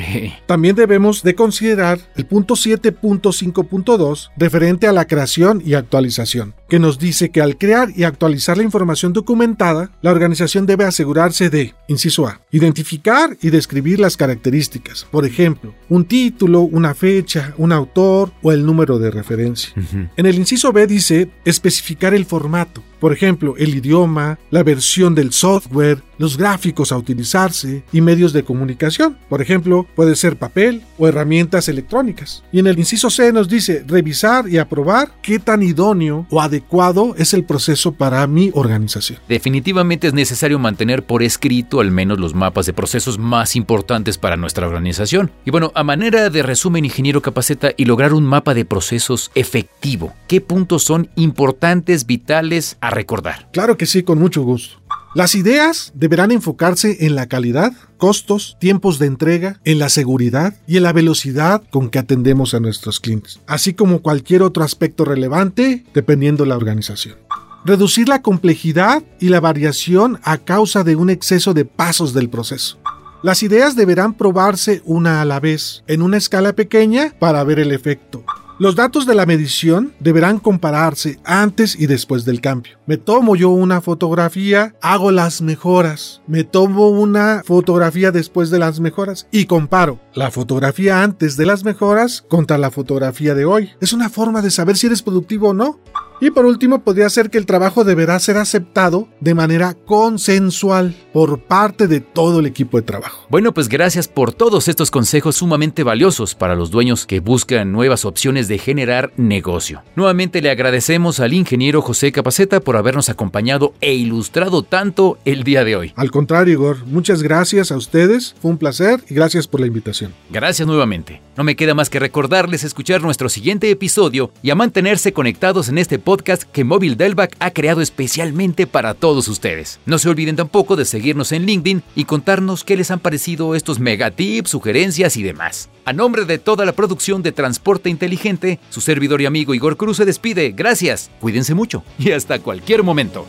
También 0.46 0.76
debemos 0.76 1.24
de 1.24 1.36
considerar 1.36 2.00
el 2.16 2.26
punto 2.26 2.56
7.5.2 2.56 4.30
referente 4.38 4.88
a 4.88 4.92
la 4.92 5.06
creación 5.06 5.62
y 5.66 5.74
actualización, 5.74 6.54
que 6.68 6.80
nos 6.80 7.00
dice 7.00 7.30
que 7.30 7.42
al 7.42 7.58
crear 7.58 7.90
y 7.96 8.04
actualizar 8.04 8.58
la 8.58 8.64
información 8.64 9.14
documentada, 9.14 9.92
la 10.02 10.12
organización 10.12 10.66
debe 10.66 10.86
asegurarse 10.86 11.50
de, 11.50 11.74
inciso 11.88 12.28
A, 12.28 12.42
identificar 12.52 13.38
y 13.42 13.50
describir 13.50 14.00
las 14.00 14.18
características, 14.18 15.06
por 15.10 15.26
ejemplo, 15.26 15.74
un 15.90 16.06
título, 16.06 16.62
una 16.62 16.94
fecha, 16.94 17.54
un 17.58 17.72
autor 17.72 18.32
o 18.42 18.52
el 18.52 18.66
número 18.66 19.00
de 19.00 19.12
referencia. 19.12 19.74
En 20.16 20.26
el 20.26 20.36
inciso 20.36 20.72
B 20.72 20.88
dice 20.88 21.30
especificar 21.46 22.14
el 22.14 22.26
formato, 22.26 22.84
por 23.04 23.12
ejemplo, 23.12 23.56
el 23.58 23.76
idioma, 23.76 24.40
la 24.50 24.64
versión 24.64 25.14
del 25.14 25.34
software, 25.34 26.02
los 26.18 26.38
gráficos 26.38 26.94
a 26.94 26.98
utilizarse 26.98 27.84
y 27.92 28.00
medios 28.00 28.32
de 28.32 28.44
comunicación. 28.44 29.18
Por 29.28 29.42
ejemplo, 29.42 29.86
puede 29.94 30.16
ser 30.16 30.38
papel 30.38 30.84
o 30.98 31.06
herramientas 31.06 31.68
electrónicas. 31.68 32.46
Y 32.54 32.60
en 32.60 32.68
el 32.68 32.80
inciso 32.80 33.10
C 33.10 33.34
nos 33.34 33.50
dice 33.50 33.84
revisar 33.86 34.48
y 34.48 34.58
aprobar 34.58 35.12
qué 35.22 35.38
tan 35.40 35.64
idóneo 35.64 36.28
o 36.30 36.40
adecuado 36.40 37.14
es 37.18 37.34
el 37.34 37.44
proceso 37.44 37.92
para 37.92 38.26
mi 38.26 38.52
organización. 38.54 39.20
Definitivamente 39.28 40.08
es 40.08 40.14
necesario 40.14 40.58
mantener 40.58 41.04
por 41.04 41.24
escrito 41.24 41.82
al 41.82 41.92
menos 41.92 42.20
los 42.20 42.34
mapas 42.34 42.68
de 42.68 42.74
procesos 42.74 43.20
más 43.20 43.58
importantes 43.58 44.18
para 44.18 44.38
nuestra 44.38 44.66
organización. 44.66 45.30
Y 45.44 45.52
bueno, 45.52 45.74
a 45.76 45.84
manera 45.84 46.30
de 46.30 46.42
resumen, 46.42 46.86
ingeniero 46.86 47.22
Capaceta, 47.22 47.72
y 47.76 47.84
lograr 47.84 48.14
un 48.14 48.24
mapa 48.24 48.54
de 48.54 48.64
procesos 48.64 49.30
efectivo, 49.36 50.14
¿qué 50.30 50.40
puntos 50.40 50.84
son 50.84 51.10
importantes, 51.16 52.06
vitales 52.06 52.78
recordar? 52.94 53.50
Claro 53.52 53.78
que 53.78 53.86
sí, 53.86 54.04
con 54.04 54.20
mucho 54.20 54.44
gusto. 54.44 54.78
Las 55.16 55.36
ideas 55.36 55.92
deberán 55.94 56.32
enfocarse 56.32 57.06
en 57.06 57.16
la 57.16 57.28
calidad, 57.28 57.72
costos, 57.98 58.58
tiempos 58.60 58.98
de 58.98 59.06
entrega, 59.06 59.60
en 59.64 59.78
la 59.78 59.90
seguridad 59.90 60.56
y 60.66 60.78
en 60.78 60.84
la 60.84 60.92
velocidad 60.92 61.62
con 61.70 61.92
que 61.92 62.00
atendemos 62.00 62.56
a 62.56 62.60
nuestros 62.60 63.00
clientes, 63.00 63.40
así 63.46 63.76
como 63.76 64.02
cualquier 64.02 64.42
otro 64.42 64.64
aspecto 64.64 65.06
relevante 65.06 65.86
dependiendo 65.94 66.46
la 66.46 66.58
organización. 66.58 67.16
Reducir 67.64 68.10
la 68.10 68.24
complejidad 68.24 69.04
y 69.20 69.30
la 69.30 69.40
variación 69.40 70.20
a 70.24 70.40
causa 70.40 70.84
de 70.84 70.96
un 70.96 71.12
exceso 71.12 71.54
de 71.54 71.66
pasos 71.66 72.14
del 72.14 72.30
proceso. 72.30 72.80
Las 73.22 73.44
ideas 73.44 73.76
deberán 73.76 74.16
probarse 74.16 74.82
una 74.84 75.22
a 75.22 75.26
la 75.26 75.40
vez, 75.40 75.84
en 75.88 76.02
una 76.02 76.18
escala 76.18 76.54
pequeña 76.54 77.14
para 77.20 77.44
ver 77.44 77.60
el 77.60 77.72
efecto. 77.72 78.26
Los 78.64 78.76
datos 78.76 79.06
de 79.06 79.14
la 79.14 79.26
medición 79.26 79.94
deberán 80.00 80.40
compararse 80.40 81.20
antes 81.26 81.78
y 81.78 81.86
después 81.86 82.24
del 82.24 82.40
cambio. 82.40 82.80
Me 82.86 82.96
tomo 82.96 83.36
yo 83.36 83.50
una 83.50 83.82
fotografía, 83.82 84.74
hago 84.82 85.12
las 85.12 85.42
mejoras. 85.42 86.22
Me 86.28 86.46
tomo 86.46 86.88
una 86.88 87.42
fotografía 87.44 88.14
después 88.14 88.52
de 88.52 88.60
las 88.60 88.80
mejoras 88.80 89.28
y 89.32 89.48
comparo 89.48 90.00
la 90.14 90.32
fotografía 90.32 91.04
antes 91.04 91.36
de 91.36 91.46
las 91.46 91.66
mejoras 91.66 92.24
contra 92.30 92.58
la 92.58 92.72
fotografía 92.72 93.36
de 93.36 93.44
hoy. 93.44 93.72
Es 93.82 93.92
una 93.92 94.10
forma 94.10 94.42
de 94.42 94.50
saber 94.50 94.78
si 94.78 94.88
eres 94.88 95.02
productivo 95.02 95.50
o 95.50 95.54
no. 95.54 95.82
Y 96.24 96.32
por 96.32 96.46
último, 96.46 96.86
podría 96.86 97.10
ser 97.10 97.30
que 97.30 97.38
el 97.38 97.46
trabajo 97.46 97.84
deberá 97.84 98.18
ser 98.18 98.38
aceptado 98.38 99.10
de 99.20 99.34
manera 99.34 99.74
consensual 99.74 100.96
por 101.12 101.42
parte 101.42 101.86
de 101.90 102.00
todo 102.00 102.40
el 102.40 102.46
equipo 102.46 102.78
de 102.78 102.84
trabajo. 102.84 103.28
Bueno, 103.30 103.54
pues 103.54 103.68
gracias 103.68 104.08
por 104.08 104.32
todos 104.32 104.70
estos 104.70 104.90
consejos 104.90 105.36
sumamente 105.36 105.84
valiosos 105.84 106.34
para 106.34 106.56
los 106.56 106.72
dueños 106.72 107.06
que 107.06 107.20
buscan 107.20 107.74
nuevas 107.74 108.06
opciones 108.06 108.48
de 108.48 108.58
generar 108.58 109.12
negocio. 109.18 109.84
Nuevamente 109.98 110.42
le 110.42 110.50
agradecemos 110.50 111.20
al 111.20 111.34
ingeniero 111.34 111.82
José 111.82 112.14
Capaceta 112.14 112.62
por 112.62 112.78
habernos 112.78 113.10
acompañado 113.10 113.74
e 113.82 113.94
ilustrado 113.94 114.64
tanto 114.64 115.18
el 115.26 115.44
día 115.44 115.66
de 115.66 115.76
hoy. 115.76 115.92
Al 115.98 116.10
contrario, 116.10 116.54
Igor, 116.54 116.86
muchas 116.86 117.22
gracias 117.22 117.70
a 117.70 117.76
ustedes, 117.76 118.34
fue 118.42 118.50
un 118.50 118.58
placer 118.58 119.04
y 119.10 119.14
gracias 119.14 119.46
por 119.46 119.60
la 119.60 119.68
invitación. 119.68 120.14
Gracias 120.30 120.66
nuevamente. 120.66 121.22
No 121.36 121.44
me 121.44 121.58
queda 121.58 121.74
más 121.74 121.90
que 121.90 122.00
recordarles 122.00 122.64
escuchar 122.64 123.02
nuestro 123.02 123.28
siguiente 123.28 123.70
episodio 123.70 124.32
y 124.42 124.52
a 124.52 124.56
mantenerse 124.56 125.12
conectados 125.12 125.68
en 125.68 125.80
este 125.80 126.00
podcast 126.00 126.13
que 126.22 126.64
Móvil 126.64 126.98
Delvac 126.98 127.36
ha 127.40 127.52
creado 127.52 127.82
especialmente 127.82 128.68
para 128.68 128.94
todos 128.94 129.28
ustedes. 129.28 129.80
No 129.86 129.98
se 129.98 130.10
olviden 130.10 130.36
tampoco 130.36 130.76
de 130.76 130.86
seguirnos 130.86 131.32
en 131.32 131.46
LinkedIn 131.46 131.84
y 131.96 132.06
contarnos 132.06 132.64
qué 132.64 132.78
les 132.78 132.92
han 132.92 133.00
parecido 133.00 133.56
estos 133.56 133.80
megatips, 133.80 134.50
sugerencias 134.50 135.18
y 135.18 135.24
demás. 135.24 135.70
A 135.86 135.94
nombre 135.94 136.26
de 136.26 136.38
toda 136.38 136.66
la 136.66 136.74
producción 136.74 137.24
de 137.24 137.32
Transporte 137.32 137.90
Inteligente, 137.90 138.60
su 138.70 138.82
servidor 138.82 139.22
y 139.22 139.26
amigo 139.26 139.54
Igor 139.54 139.78
Cruz 139.78 139.98
se 139.98 140.06
despide. 140.06 140.52
Gracias, 140.52 141.10
cuídense 141.20 141.54
mucho 141.56 141.84
y 141.98 142.12
hasta 142.12 142.40
cualquier 142.40 142.84
momento. 142.84 143.26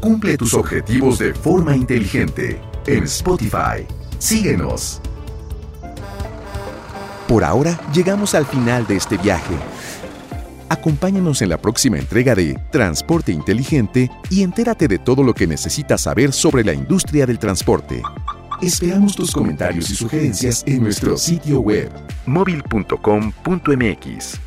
Cumple 0.00 0.36
tus 0.38 0.54
objetivos 0.54 1.18
de 1.18 1.34
forma 1.34 1.76
inteligente 1.76 2.58
en 2.86 3.04
Spotify. 3.04 3.86
Síguenos. 4.18 5.00
Por 7.28 7.44
ahora 7.44 7.78
llegamos 7.92 8.34
al 8.34 8.44
final 8.44 8.86
de 8.86 8.96
este 8.96 9.16
viaje. 9.16 9.54
Acompáñanos 10.70 11.42
en 11.42 11.48
la 11.48 11.58
próxima 11.58 11.98
entrega 11.98 12.36
de 12.36 12.56
Transporte 12.70 13.32
Inteligente 13.32 14.08
y 14.30 14.44
entérate 14.44 14.86
de 14.86 15.00
todo 15.00 15.24
lo 15.24 15.34
que 15.34 15.48
necesitas 15.48 16.02
saber 16.02 16.32
sobre 16.32 16.62
la 16.62 16.72
industria 16.72 17.26
del 17.26 17.40
transporte. 17.40 18.00
Esperamos 18.62 19.16
tus 19.16 19.32
comentarios 19.32 19.90
y 19.90 19.96
sugerencias 19.96 20.62
en 20.68 20.84
nuestro 20.84 21.16
sitio 21.16 21.58
web. 21.58 21.90
móvil.com.mx. 22.24 24.40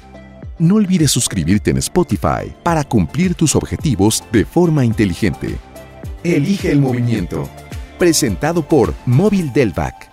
No 0.60 0.76
olvides 0.76 1.12
suscribirte 1.12 1.72
en 1.72 1.78
Spotify 1.80 2.54
para 2.64 2.86
cumplir 2.86 3.36
tus 3.36 3.54
objetivos 3.58 4.24
de 4.32 4.46
forma 4.46 4.86
inteligente. 4.86 5.58
Elige 6.24 6.72
el 6.72 6.80
movimiento. 6.80 7.50
Presentado 8.00 8.66
por 8.66 8.94
Móvil 9.06 9.52
Delvac. 9.52 10.13